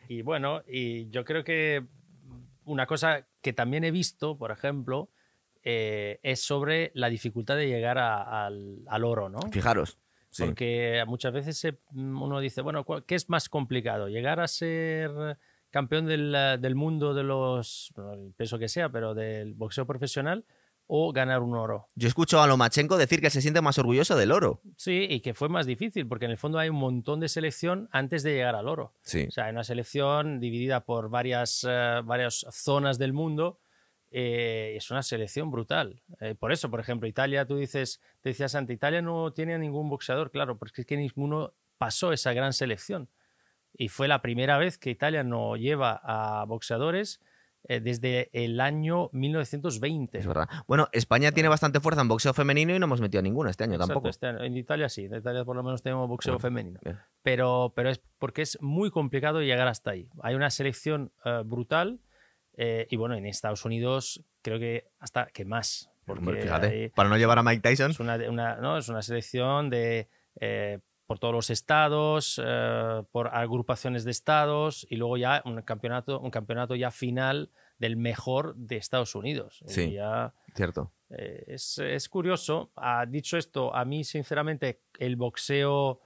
y 0.10 0.22
bueno, 0.22 0.64
y 0.68 1.10
yo 1.12 1.24
creo 1.24 1.46
que 1.46 1.86
una 2.66 2.88
cosa 2.88 3.26
que 3.42 3.54
también 3.54 3.86
he 3.86 3.92
visto, 3.92 4.38
por 4.38 4.52
ejemplo, 4.52 5.10
eh, 5.64 6.20
es 6.24 6.44
sobre 6.44 6.92
la 6.94 7.08
dificultad 7.08 7.56
de 7.56 7.68
llegar 7.68 7.98
a, 8.00 8.46
al, 8.46 8.80
al, 8.88 9.06
oro, 9.06 9.30
¿no? 9.30 9.40
Fijaros. 9.52 10.01
Sí. 10.32 10.46
Porque 10.46 11.04
muchas 11.08 11.34
veces 11.34 11.58
se, 11.58 11.78
uno 11.94 12.40
dice, 12.40 12.62
bueno, 12.62 12.86
¿qué 13.06 13.16
es 13.16 13.30
más 13.30 13.50
complicado? 13.50 14.08
¿Llegar 14.08 14.40
a 14.40 14.48
ser 14.48 15.38
campeón 15.70 16.06
del, 16.06 16.32
del 16.60 16.76
mundo 16.76 17.14
de 17.14 17.24
los, 17.24 17.94
el 18.14 18.34
peso 18.36 18.58
que 18.58 18.68
sea, 18.68 18.90
pero 18.90 19.14
del 19.14 19.54
boxeo 19.54 19.86
profesional? 19.86 20.46
o 20.94 21.14
ganar 21.14 21.42
un 21.42 21.56
oro. 21.56 21.88
Yo 21.96 22.10
escucho 22.10 22.42
a 22.42 22.48
Lomachenko 22.48 22.98
decir 22.98 23.22
que 23.22 23.30
se 23.30 23.42
siente 23.42 23.62
más 23.62 23.78
orgulloso 23.78 24.18
del 24.18 24.34
oro. 24.34 24.60
Sí, 24.76 25.08
y 25.10 25.22
que 25.22 25.34
fue 25.34 25.48
más 25.48 25.66
difícil, 25.66 26.06
porque 26.06 26.26
en 26.26 26.32
el 26.32 26.38
fondo 26.38 26.60
hay 26.60 26.68
un 26.68 26.76
montón 26.76 27.22
de 27.22 27.30
selección 27.30 27.88
antes 27.94 28.24
de 28.24 28.34
llegar 28.34 28.56
al 28.56 28.68
oro. 28.68 28.94
Sí. 29.02 29.24
O 29.26 29.32
sea, 29.32 29.46
hay 29.46 29.52
una 29.52 29.64
selección 29.64 30.42
dividida 30.42 30.84
por 30.84 31.10
varias, 31.10 31.64
uh, 31.64 32.04
varias 32.04 32.46
zonas 32.52 32.98
del 33.00 33.14
mundo. 33.14 33.62
Eh, 34.14 34.74
es 34.76 34.92
una 34.92 35.04
selección 35.04 35.50
brutal. 35.52 36.02
Eh, 36.20 36.36
por 36.36 36.52
eso, 36.52 36.70
por 36.70 36.82
ejemplo, 36.82 37.08
Italia, 37.08 37.46
tú 37.46 37.56
dices, 37.56 38.02
te 38.20 38.30
decías 38.30 38.54
antes, 38.56 38.76
Italia 38.76 39.02
no 39.02 39.32
tiene 39.32 39.58
ningún 39.58 39.90
boxeador, 39.90 40.32
claro, 40.32 40.58
porque 40.58 40.82
es 40.82 40.88
que 40.88 40.98
ninguno 40.98 41.54
pasó 41.78 42.12
esa 42.12 42.34
gran 42.34 42.52
selección. 42.52 43.10
Y 43.74 43.88
fue 43.88 44.10
la 44.10 44.22
primera 44.22 44.58
vez 44.58 44.78
que 44.78 44.90
Italia 44.90 45.24
no 45.24 45.56
lleva 45.56 46.02
a 46.04 46.44
boxeadores 46.44 47.22
eh, 47.70 47.80
desde 47.80 48.30
el 48.34 48.60
año 48.60 49.10
1920. 49.14 50.18
Es 50.18 50.28
verdad. 50.28 50.50
Bueno, 50.68 50.90
España 50.92 51.32
tiene 51.32 51.48
bastante 51.48 51.80
fuerza 51.80 52.02
en 52.02 52.10
boxeo 52.10 52.34
femenino 52.34 52.76
y 52.76 52.80
no 52.80 52.86
hemos 52.88 53.00
metido 53.00 53.20
a 53.20 53.24
ninguna 53.24 53.50
este 53.50 53.64
año 53.64 53.76
Exacto, 53.76 53.94
tampoco. 53.94 54.10
Este 54.10 54.28
año. 54.28 54.44
En 54.44 54.58
Italia 54.58 54.90
sí, 54.90 55.06
en 55.06 55.16
Italia 55.16 55.46
por 55.46 55.56
lo 55.56 55.64
menos 55.64 55.82
tenemos 55.82 56.10
boxeo 56.10 56.34
Bueno, 56.34 56.42
femenino. 56.42 56.80
bien. 56.84 57.00
Pero, 57.24 57.72
pero 57.74 57.90
es 57.90 58.02
porque 58.20 58.42
es 58.42 58.62
muy 58.62 58.92
complicado 58.92 59.42
llegar 59.42 59.70
hasta 59.70 59.92
ahí. 59.92 60.10
Hay 60.22 60.36
una 60.36 60.50
selección 60.50 61.14
brutal 61.46 62.02
eh, 62.64 62.86
y 62.92 62.96
bueno, 62.96 63.16
en 63.16 63.26
Estados 63.26 63.66
Unidos 63.66 64.24
creo 64.44 64.60
que 64.60 64.86
hasta 65.00 65.26
que 65.28 65.46
más. 65.46 65.90
Porque 66.06 66.20
Hombre, 66.20 66.42
fíjate, 66.44 66.68
hay- 66.68 66.90
para 66.90 67.10
no 67.10 67.18
llevar 67.18 67.40
a 67.40 67.44
Mike 67.44 67.62
Tyson. 67.62 67.90
es 67.92 68.00
una, 68.00 68.16
una- 68.30 68.56
¿no? 68.58 68.78
es 68.78 68.88
una 68.90 69.02
selección 69.02 69.70
de 69.72 70.10
eh, 70.40 70.80
por 71.08 71.18
todos 71.20 71.34
los 71.34 71.50
estados, 71.50 72.40
eh, 72.44 73.04
por 73.12 73.30
agrupaciones 73.30 74.04
de 74.06 74.12
estados 74.12 74.86
y 74.90 74.96
luego 74.98 75.18
ya 75.18 75.42
un 75.46 75.62
campeonato, 75.64 76.20
un 76.20 76.30
campeonato 76.32 76.76
ya 76.76 76.92
final 76.92 77.50
del 77.80 77.98
mejor 77.98 78.56
de 78.56 78.78
Estados 78.78 79.16
Unidos. 79.16 79.64
Sí. 79.66 79.94
Ya, 79.94 80.34
Cierto. 80.56 80.92
es, 81.10 81.80
es, 81.80 82.08
curioso. 82.10 82.72
Ha 82.76 83.06
dicho 83.08 83.38
esto, 83.38 83.74
a 83.76 83.84
mí 83.86 84.04
sinceramente 84.04 84.82
el 85.00 85.16
boxeo 85.16 86.00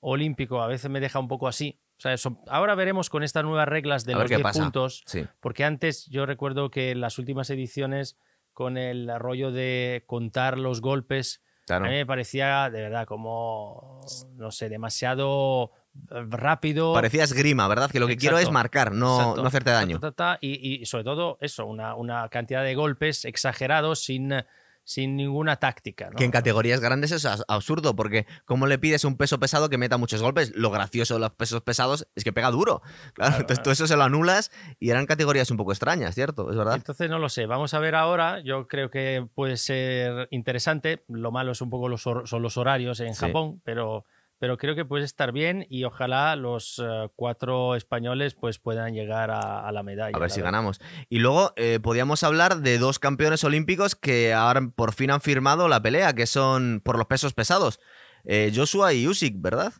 olímpico 0.00 0.60
a 0.60 0.66
veces 0.68 0.90
me 0.90 1.00
deja 1.00 1.18
un 1.18 1.28
poco 1.28 1.48
así. 1.48 1.80
O 1.96 2.00
sea, 2.00 2.12
eso, 2.12 2.38
ahora 2.48 2.74
veremos 2.74 3.08
con 3.08 3.22
estas 3.22 3.44
nuevas 3.44 3.68
reglas 3.68 4.04
de 4.04 4.14
los 4.14 4.28
10 4.28 4.42
puntos, 4.52 5.04
sí. 5.06 5.26
porque 5.40 5.64
antes 5.64 6.06
yo 6.06 6.26
recuerdo 6.26 6.70
que 6.70 6.90
en 6.90 7.00
las 7.00 7.18
últimas 7.18 7.48
ediciones 7.50 8.18
con 8.52 8.76
el 8.76 9.10
rollo 9.18 9.52
de 9.52 10.04
contar 10.06 10.58
los 10.58 10.80
golpes, 10.80 11.40
Claro. 11.66 11.86
a 11.86 11.88
mí 11.88 11.94
me 11.94 12.04
parecía 12.04 12.68
de 12.68 12.82
verdad 12.82 13.06
como, 13.06 14.04
no 14.36 14.50
sé, 14.50 14.68
demasiado 14.68 15.70
eh, 16.10 16.24
rápido. 16.28 16.92
Parecía 16.92 17.24
esgrima, 17.24 17.66
¿verdad? 17.68 17.90
Que 17.90 18.00
lo 18.00 18.06
que 18.06 18.18
quiero 18.18 18.38
es 18.38 18.50
marcar, 18.50 18.92
no, 18.92 19.34
no 19.34 19.46
hacerte 19.46 19.70
daño. 19.70 19.98
Y, 20.42 20.82
y 20.82 20.84
sobre 20.84 21.04
todo 21.04 21.38
eso, 21.40 21.64
una, 21.64 21.94
una 21.94 22.28
cantidad 22.28 22.62
de 22.62 22.74
golpes 22.74 23.24
exagerados 23.24 24.04
sin, 24.04 24.34
sin 24.84 25.16
ninguna 25.16 25.56
táctica. 25.56 26.10
¿no? 26.10 26.16
Que 26.16 26.24
en 26.24 26.30
categorías 26.30 26.80
grandes 26.80 27.10
es 27.10 27.26
absurdo, 27.48 27.96
porque 27.96 28.26
¿cómo 28.44 28.66
le 28.66 28.78
pides 28.78 29.04
un 29.04 29.16
peso 29.16 29.40
pesado 29.40 29.68
que 29.70 29.78
meta 29.78 29.96
muchos 29.96 30.22
golpes? 30.22 30.52
Lo 30.54 30.70
gracioso 30.70 31.14
de 31.14 31.20
los 31.20 31.30
pesos 31.32 31.62
pesados 31.62 32.06
es 32.14 32.22
que 32.24 32.32
pega 32.32 32.50
duro. 32.50 32.82
Claro, 33.14 33.30
Claro, 33.30 33.34
entonces 33.36 33.58
claro. 33.58 33.64
tú 33.64 33.70
eso 33.70 33.86
se 33.86 33.96
lo 33.96 34.02
anulas 34.04 34.50
y 34.78 34.90
eran 34.90 35.06
categorías 35.06 35.50
un 35.50 35.56
poco 35.56 35.72
extrañas, 35.72 36.14
¿cierto? 36.14 36.50
Es 36.50 36.56
verdad. 36.56 36.74
Entonces 36.76 37.08
no 37.08 37.18
lo 37.18 37.28
sé, 37.28 37.46
vamos 37.46 37.72
a 37.74 37.78
ver 37.78 37.94
ahora. 37.94 38.40
Yo 38.40 38.68
creo 38.68 38.90
que 38.90 39.26
puede 39.34 39.56
ser 39.56 40.28
interesante. 40.30 41.04
Lo 41.08 41.30
malo 41.32 41.52
es 41.52 41.60
un 41.60 41.70
poco 41.70 41.88
los, 41.88 42.02
son 42.02 42.24
los 42.42 42.56
horarios 42.56 43.00
en 43.00 43.14
Sí. 43.14 43.20
Japón, 43.26 43.60
pero, 43.64 44.04
pero 44.38 44.56
creo 44.58 44.74
que 44.74 44.84
puede 44.84 45.04
estar 45.04 45.32
bien 45.32 45.66
y 45.68 45.84
ojalá 45.84 46.36
los 46.36 46.82
eh, 46.84 47.08
cuatro 47.16 47.74
españoles 47.76 48.34
pues 48.34 48.58
puedan 48.58 48.94
llegar 48.94 49.30
a, 49.30 49.66
a 49.66 49.72
la 49.72 49.82
medalla. 49.82 50.16
A 50.16 50.20
ver 50.20 50.30
si 50.30 50.40
verdad. 50.40 50.52
ganamos. 50.52 50.80
Y 51.08 51.18
luego 51.20 51.52
eh, 51.56 51.80
podíamos 51.82 52.22
hablar 52.22 52.58
de 52.58 52.78
dos 52.78 52.98
campeones 52.98 53.44
olímpicos 53.44 53.94
que 53.94 54.32
ahora 54.34 54.60
por 54.74 54.92
fin 54.92 55.10
han 55.10 55.20
firmado 55.20 55.68
la 55.68 55.80
pelea, 55.82 56.12
que 56.14 56.26
son 56.26 56.80
por 56.84 56.98
los 56.98 57.06
pesos 57.06 57.32
pesados. 57.34 57.80
Eh, 58.24 58.52
Joshua 58.54 58.92
y 58.94 59.06
Usyk, 59.06 59.34
¿verdad? 59.40 59.72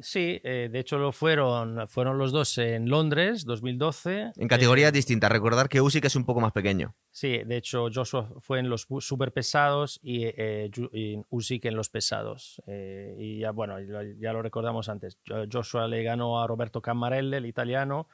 Sí, 0.00 0.38
eh, 0.44 0.68
de 0.70 0.78
hecho 0.78 0.98
lo 0.98 1.12
fueron, 1.12 1.88
fueron 1.88 2.18
los 2.18 2.30
dos 2.30 2.58
en 2.58 2.90
Londres, 2.90 3.44
2012. 3.46 4.32
En 4.36 4.46
categorías 4.46 4.90
Eh, 4.90 4.92
distintas. 4.92 5.32
Recordar 5.32 5.68
que 5.68 5.80
Usyk 5.80 6.04
es 6.04 6.14
un 6.14 6.24
poco 6.26 6.40
más 6.40 6.52
pequeño. 6.52 6.94
Sí, 7.10 7.38
de 7.38 7.56
hecho 7.56 7.88
Joshua 7.92 8.30
fue 8.40 8.58
en 8.60 8.68
los 8.68 8.86
super 9.00 9.32
pesados 9.32 9.98
y, 10.02 10.24
eh, 10.26 10.70
y 10.92 11.16
Usyk 11.30 11.64
en 11.64 11.74
los 11.76 11.88
pesados. 11.88 12.62
Eh, 12.66 13.16
y 13.18 13.38
ya, 13.40 13.50
bueno, 13.50 13.76
ya 13.80 14.32
lo 14.32 14.42
recordamos 14.42 14.88
antes. 14.90 15.18
Jo- 15.26 15.46
Joshua 15.50 15.88
le 15.88 16.02
ganó 16.02 16.40
a 16.42 16.46
Roberto 16.46 16.82
Cammarelle, 16.82 17.38
el 17.38 17.46
italiano, 17.46 18.08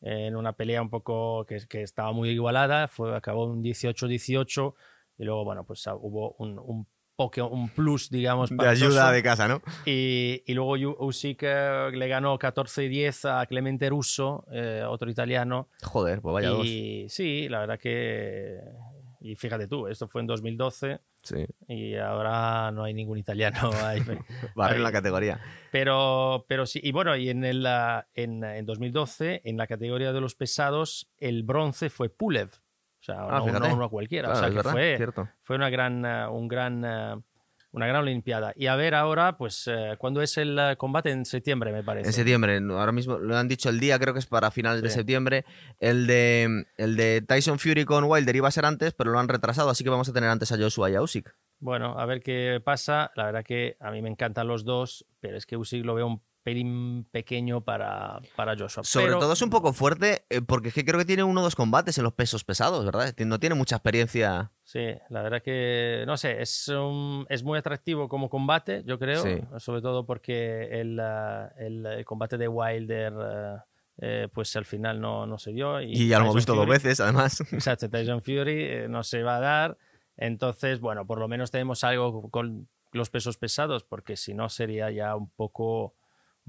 en 0.00 0.36
una 0.36 0.52
pelea 0.54 0.80
un 0.80 0.90
poco 0.90 1.44
que, 1.44 1.58
que 1.68 1.82
estaba 1.82 2.12
muy 2.12 2.30
igualada. 2.30 2.86
Fue, 2.88 3.14
acabó 3.16 3.46
un 3.46 3.62
18-18 3.62 4.74
y 5.18 5.24
luego, 5.24 5.44
bueno, 5.44 5.64
pues 5.64 5.86
ah, 5.88 5.96
hubo 5.96 6.34
un, 6.38 6.58
un, 6.58 6.86
un 7.50 7.68
plus, 7.68 8.10
digamos, 8.10 8.50
De 8.50 8.66
ayuda 8.66 9.12
de 9.12 9.22
casa, 9.22 9.48
¿no? 9.48 9.62
Y, 9.86 10.42
y 10.46 10.54
luego 10.54 10.74
Usyk 10.98 11.42
eh, 11.42 11.90
le 11.92 12.08
ganó 12.08 12.38
14-10 12.38 13.40
a 13.40 13.46
Clemente 13.46 13.88
Russo, 13.88 14.44
eh, 14.52 14.84
otro 14.86 15.10
italiano. 15.10 15.68
Joder, 15.82 16.20
pues 16.20 16.32
vaya 16.32 16.48
dos. 16.50 16.66
Y 16.66 17.06
sí, 17.08 17.48
la 17.48 17.60
verdad 17.60 17.78
que. 17.78 18.58
Y 19.20 19.36
fíjate 19.36 19.68
tú, 19.68 19.86
esto 19.86 20.08
fue 20.08 20.22
en 20.22 20.26
2012 20.26 21.00
Sí, 21.22 21.46
y 21.68 21.96
ahora 21.96 22.70
no 22.72 22.84
hay 22.84 22.94
ningún 22.94 23.18
italiano 23.18 23.70
ahí. 23.84 24.02
barre 24.54 24.76
en 24.76 24.82
la 24.82 24.92
categoría. 24.92 25.40
Pero, 25.70 26.44
pero 26.48 26.66
sí, 26.66 26.80
y 26.82 26.92
bueno, 26.92 27.16
y 27.16 27.28
en, 27.28 27.44
el, 27.44 27.66
ah, 27.66 28.06
en, 28.14 28.42
en 28.42 28.66
2012, 28.66 29.42
en 29.44 29.56
la 29.56 29.66
categoría 29.66 30.12
de 30.12 30.20
los 30.20 30.34
pesados, 30.34 31.10
el 31.18 31.42
bronce 31.42 31.90
fue 31.90 32.08
Pulev. 32.08 32.50
Sea, 33.14 33.26
Ah, 33.28 33.42
no, 33.46 33.58
no 33.60 33.74
uno 33.74 33.88
cualquiera. 33.90 34.28
Claro, 34.28 34.38
o 34.38 34.40
sea, 34.42 34.50
que 34.50 34.56
verdad, 34.56 34.72
fue, 34.72 34.96
cierto. 34.96 35.28
fue 35.42 35.56
una 35.56 35.70
gran, 35.70 36.04
ah, 36.04 36.30
un 36.30 36.48
gran, 36.48 36.84
ah, 36.84 37.20
una 37.72 37.86
gran 37.86 38.02
Olimpiada. 38.02 38.52
Y 38.56 38.66
a 38.66 38.74
ver 38.76 38.94
ahora, 38.94 39.36
pues, 39.36 39.68
eh, 39.68 39.94
¿cuándo 39.98 40.22
es 40.22 40.36
el 40.38 40.58
combate? 40.76 41.10
En 41.10 41.24
septiembre, 41.24 41.72
me 41.72 41.84
parece. 41.84 42.08
En 42.08 42.12
septiembre, 42.12 42.58
ahora 42.70 42.90
mismo 42.92 43.18
lo 43.18 43.36
han 43.36 43.46
dicho 43.46 43.68
el 43.68 43.78
día, 43.78 43.98
creo 43.98 44.12
que 44.12 44.18
es 44.18 44.26
para 44.26 44.50
finales 44.50 44.82
de 44.82 44.90
septiembre. 44.90 45.44
El 45.78 46.06
de, 46.08 46.64
el 46.76 46.96
de 46.96 47.22
Tyson 47.22 47.58
Fury 47.60 47.84
con 47.84 48.04
Wilder 48.04 48.34
iba 48.34 48.48
a 48.48 48.50
ser 48.50 48.64
antes, 48.64 48.92
pero 48.92 49.12
lo 49.12 49.20
han 49.20 49.28
retrasado, 49.28 49.70
así 49.70 49.84
que 49.84 49.90
vamos 49.90 50.08
a 50.08 50.12
tener 50.12 50.30
antes 50.30 50.50
a 50.50 50.56
Joshua 50.58 50.90
y 50.90 50.96
a 50.96 51.02
Usyk. 51.02 51.32
Bueno, 51.60 51.98
a 51.98 52.06
ver 52.06 52.22
qué 52.22 52.60
pasa. 52.64 53.10
La 53.14 53.26
verdad 53.26 53.44
que 53.44 53.76
a 53.80 53.90
mí 53.92 54.02
me 54.02 54.08
encantan 54.08 54.48
los 54.48 54.64
dos, 54.64 55.06
pero 55.20 55.36
es 55.36 55.46
que 55.46 55.56
Usyk 55.56 55.84
lo 55.84 55.94
veo 55.94 56.06
un 56.08 56.22
pelín 56.42 57.06
pequeño 57.10 57.60
para, 57.60 58.20
para 58.36 58.56
Joshua. 58.56 58.82
Sobre 58.84 59.06
Pero- 59.06 59.18
todo 59.18 59.32
es 59.34 59.42
un 59.42 59.50
poco 59.50 59.72
fuerte, 59.72 60.24
eh, 60.30 60.40
porque 60.40 60.68
es 60.68 60.74
que 60.74 60.84
creo 60.84 60.98
que 60.98 61.04
tiene 61.04 61.22
uno 61.22 61.40
o 61.40 61.44
dos 61.44 61.54
combates 61.54 61.98
en 61.98 62.04
los 62.04 62.14
pesos 62.14 62.44
pesados, 62.44 62.84
¿verdad? 62.84 63.14
No 63.26 63.38
tiene 63.38 63.54
mucha 63.54 63.76
experiencia. 63.76 64.50
Sí, 64.64 64.86
la 65.10 65.22
verdad 65.22 65.42
que, 65.42 66.04
no 66.06 66.16
sé, 66.16 66.40
es, 66.40 66.68
un- 66.68 67.26
es 67.28 67.42
muy 67.42 67.58
atractivo 67.58 68.08
como 68.08 68.30
combate, 68.30 68.82
yo 68.86 68.98
creo, 68.98 69.22
Sí. 69.22 69.40
sobre 69.58 69.82
todo 69.82 70.06
porque 70.06 70.80
el, 70.80 70.98
ah, 71.00 71.52
el, 71.58 71.84
el 71.84 72.04
combate 72.04 72.38
de 72.38 72.48
Wilder, 72.48 73.12
eh, 74.02 74.28
pues 74.32 74.56
al 74.56 74.64
final 74.64 74.98
no, 75.00 75.26
no 75.26 75.36
se 75.38 75.52
dio. 75.52 75.80
Y 75.82 76.08
ya 76.08 76.18
lo 76.18 76.24
hemos 76.24 76.36
visto 76.36 76.54
dos 76.54 76.64
Fury- 76.66 76.70
veces, 76.70 77.00
además. 77.00 77.40
Exacto, 77.52 77.90
Tyson 77.90 78.22
Fury 78.22 78.64
eh, 78.64 78.86
no 78.88 79.02
se 79.02 79.22
va 79.22 79.36
a 79.36 79.40
dar. 79.40 79.78
Entonces, 80.16 80.80
bueno, 80.80 81.06
por 81.06 81.18
lo 81.18 81.28
menos 81.28 81.50
tenemos 81.50 81.84
algo 81.84 82.30
con 82.30 82.68
los 82.92 83.10
pesos 83.10 83.36
pesados, 83.36 83.84
porque 83.84 84.16
si 84.16 84.34
no 84.34 84.48
sería 84.48 84.90
ya 84.90 85.14
un 85.16 85.30
poco, 85.30 85.94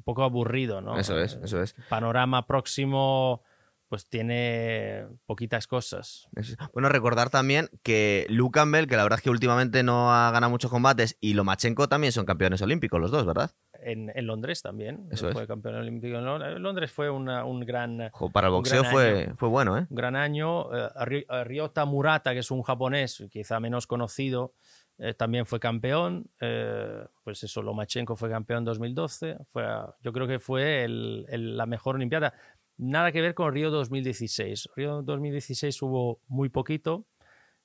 un 0.02 0.04
poco 0.04 0.24
aburrido, 0.24 0.82
¿no? 0.82 0.98
Eso 0.98 1.20
es, 1.20 1.38
eso 1.44 1.62
es. 1.62 1.76
Panorama 1.88 2.48
próximo, 2.48 3.44
pues 3.88 4.08
tiene 4.08 5.06
poquitas 5.28 5.68
cosas. 5.68 6.28
Bueno, 6.74 6.90
recordar 6.90 7.30
también 7.30 7.70
que 7.84 8.26
Luke 8.30 8.56
Campbell, 8.60 8.88
que 8.88 8.98
la 8.98 9.04
verdad 9.04 9.20
es 9.20 9.24
que 9.24 9.30
últimamente 9.30 9.84
no 9.84 10.12
ha 10.12 10.32
ganado 10.32 10.50
muchos 10.50 10.72
combates, 10.72 11.18
y 11.22 11.34
Lomachenko 11.36 11.88
también 11.88 12.12
son 12.14 12.26
campeones 12.26 12.62
olímpicos, 12.64 13.00
los 13.00 13.12
dos, 13.12 13.26
¿verdad? 13.28 13.52
En, 13.84 14.12
en 14.16 14.28
Londres 14.28 14.62
también. 14.62 15.08
Eso 15.12 15.32
fue 15.32 15.42
es. 15.44 15.48
campeón 15.48 15.76
olímpico 15.76 16.18
en 16.18 16.26
Londres. 16.26 16.60
Londres 16.60 16.92
fue 16.92 17.10
una- 17.10 17.46
un 17.46 17.60
gran, 17.62 18.12
para 18.32 18.48
el 18.48 18.54
boxeo 18.54 18.84
fue, 18.86 19.24
año. 19.26 19.36
fue 19.38 19.50
bueno, 19.50 19.78
¿eh? 19.78 19.88
un 19.90 19.96
gran 19.96 20.16
año. 20.16 20.68
Eh, 20.74 21.26
Ryota 21.46 21.86
Murata, 21.86 22.34
que 22.34 22.40
es 22.40 22.50
un 22.52 22.62
japonés 22.64 23.24
quizá 23.32 23.60
menos 23.60 23.88
conocido, 23.88 24.54
eh, 24.98 25.14
también 25.14 25.46
fue 25.46 25.60
campeón. 25.60 26.30
Eh, 26.40 27.04
pues 27.24 27.44
eso, 27.44 27.62
Lomachenko 27.62 28.16
fue 28.16 28.30
campeón 28.30 28.60
en 28.60 28.66
2012. 28.66 29.38
Fue, 29.48 29.64
yo 30.02 30.14
creo 30.14 30.28
que 30.28 30.40
fue 30.40 30.84
el- 30.84 31.26
el- 31.30 31.58
la 31.58 31.66
mejor 31.66 31.96
Olimpiada. 31.96 32.34
Nada 32.78 33.12
que 33.12 33.22
ver 33.22 33.34
con 33.36 33.54
Río 33.54 33.70
2016. 33.72 34.70
Río 34.76 35.02
2016 35.02 35.82
hubo 35.82 36.20
muy 36.28 36.50
poquito. 36.50 37.06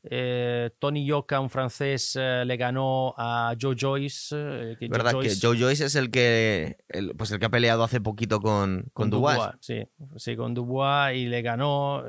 Eh, 0.09 0.71
Tony 0.79 1.05
Yoka, 1.05 1.41
un 1.41 1.51
francés, 1.51 2.17
eh, 2.21 2.45
le 2.47 2.57
ganó 2.57 3.13
a 3.17 3.55
Joe 3.61 3.75
Joyce. 3.79 4.37
eh, 4.39 4.77
que 4.79 4.87
Joe 4.87 4.99
¿Verdad 4.99 5.13
Joyce- 5.15 5.41
que 5.41 5.47
Joe 5.47 5.59
Joyce 5.59 5.85
es 5.87 5.95
el 5.97 6.11
que 6.13 6.77
el, 6.89 7.17
pues 7.17 7.33
el 7.33 7.41
que 7.41 7.47
ha 7.47 7.51
peleado 7.51 7.83
hace 7.83 8.01
poquito 8.01 8.41
con, 8.41 8.85
con, 8.93 9.11
Dubois? 9.11 9.39
Sí, 9.61 9.83
sí, 10.17 10.37
con 10.37 10.55
Dubois 10.55 11.17
y 11.17 11.27
le 11.27 11.43
ganó. 11.43 12.05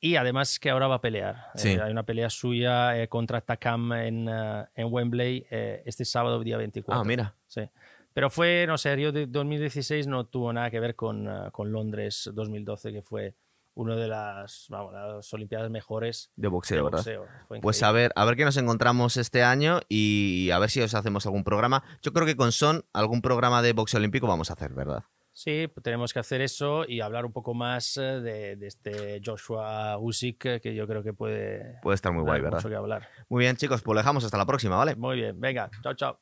Eh, 0.00 0.06
eh, 0.06 0.08
y 0.08 0.16
además 0.16 0.58
que 0.58 0.70
ahora 0.70 0.86
va 0.88 0.96
a 0.96 1.00
pelear. 1.00 1.46
Sí. 1.54 1.70
Eh, 1.70 1.80
hay 1.82 1.90
una 1.90 2.04
pelea 2.04 2.30
suya 2.30 3.00
eh, 3.00 3.08
contra 3.08 3.40
Takam 3.40 3.92
en, 3.92 4.28
eh, 4.28 4.64
en 4.74 4.92
Wembley 4.92 5.46
eh, 5.50 5.82
este 5.86 6.04
sábado, 6.04 6.40
día 6.40 6.56
24. 6.56 7.00
Ah, 7.00 7.04
mira. 7.04 7.34
Sí. 7.46 7.62
Pero 8.14 8.30
fue, 8.30 8.64
no 8.66 8.78
sé, 8.78 8.96
Río 8.96 9.12
de 9.12 9.26
2016 9.26 10.06
no 10.06 10.26
tuvo 10.26 10.52
nada 10.52 10.70
que 10.70 10.80
ver 10.80 10.96
con, 10.96 11.28
eh, 11.28 11.50
con 11.52 11.70
Londres 11.70 12.28
2012, 12.32 12.92
que 12.92 13.02
fue 13.02 13.34
una 13.74 13.94
de 13.94 14.08
las, 14.08 14.66
vamos, 14.70 14.92
las 14.92 15.32
Olimpiadas 15.32 15.70
mejores 15.70 16.32
De 16.34 16.48
boxeo, 16.48 16.78
de 16.78 16.82
¿verdad? 16.82 16.98
boxeo. 16.98 17.26
Fue 17.46 17.60
Pues 17.60 17.80
a 17.84 17.92
ver, 17.92 18.10
a 18.16 18.24
ver 18.24 18.34
qué 18.34 18.44
nos 18.44 18.56
encontramos 18.56 19.16
este 19.16 19.44
año 19.44 19.80
y 19.88 20.50
a 20.50 20.58
ver 20.58 20.68
si 20.68 20.80
os 20.80 20.94
hacemos 20.94 21.26
algún 21.26 21.44
programa. 21.44 21.84
Yo 22.02 22.12
creo 22.12 22.26
que 22.26 22.34
con 22.34 22.50
Son 22.50 22.84
algún 22.92 23.22
programa 23.22 23.62
de 23.62 23.72
boxeo 23.72 23.98
olímpico 23.98 24.26
vamos 24.26 24.50
a 24.50 24.54
hacer, 24.54 24.72
¿verdad? 24.72 25.04
Sí, 25.38 25.68
pues 25.72 25.84
tenemos 25.84 26.12
que 26.12 26.18
hacer 26.18 26.40
eso 26.40 26.84
y 26.84 27.00
hablar 27.00 27.24
un 27.24 27.32
poco 27.32 27.54
más 27.54 27.96
eh, 27.96 28.00
de, 28.00 28.56
de 28.56 28.66
este 28.66 29.20
Joshua 29.24 29.96
Usyk, 29.96 30.44
eh, 30.46 30.60
que 30.60 30.74
yo 30.74 30.88
creo 30.88 31.04
que 31.04 31.12
puede 31.12 31.78
Puede 31.80 31.94
estar 31.94 32.12
muy 32.12 32.24
guay, 32.24 32.40
¿verdad? 32.40 32.58
mucho 32.58 32.68
que 32.68 32.74
hablar. 32.74 33.08
Muy 33.28 33.44
bien, 33.44 33.54
chicos, 33.54 33.80
pues 33.82 33.94
lo 33.94 34.00
dejamos 34.00 34.24
hasta 34.24 34.36
la 34.36 34.46
próxima, 34.46 34.74
¿vale? 34.74 34.96
Muy 34.96 35.14
bien, 35.14 35.38
venga, 35.38 35.70
chao, 35.80 35.94
chao. 35.94 36.18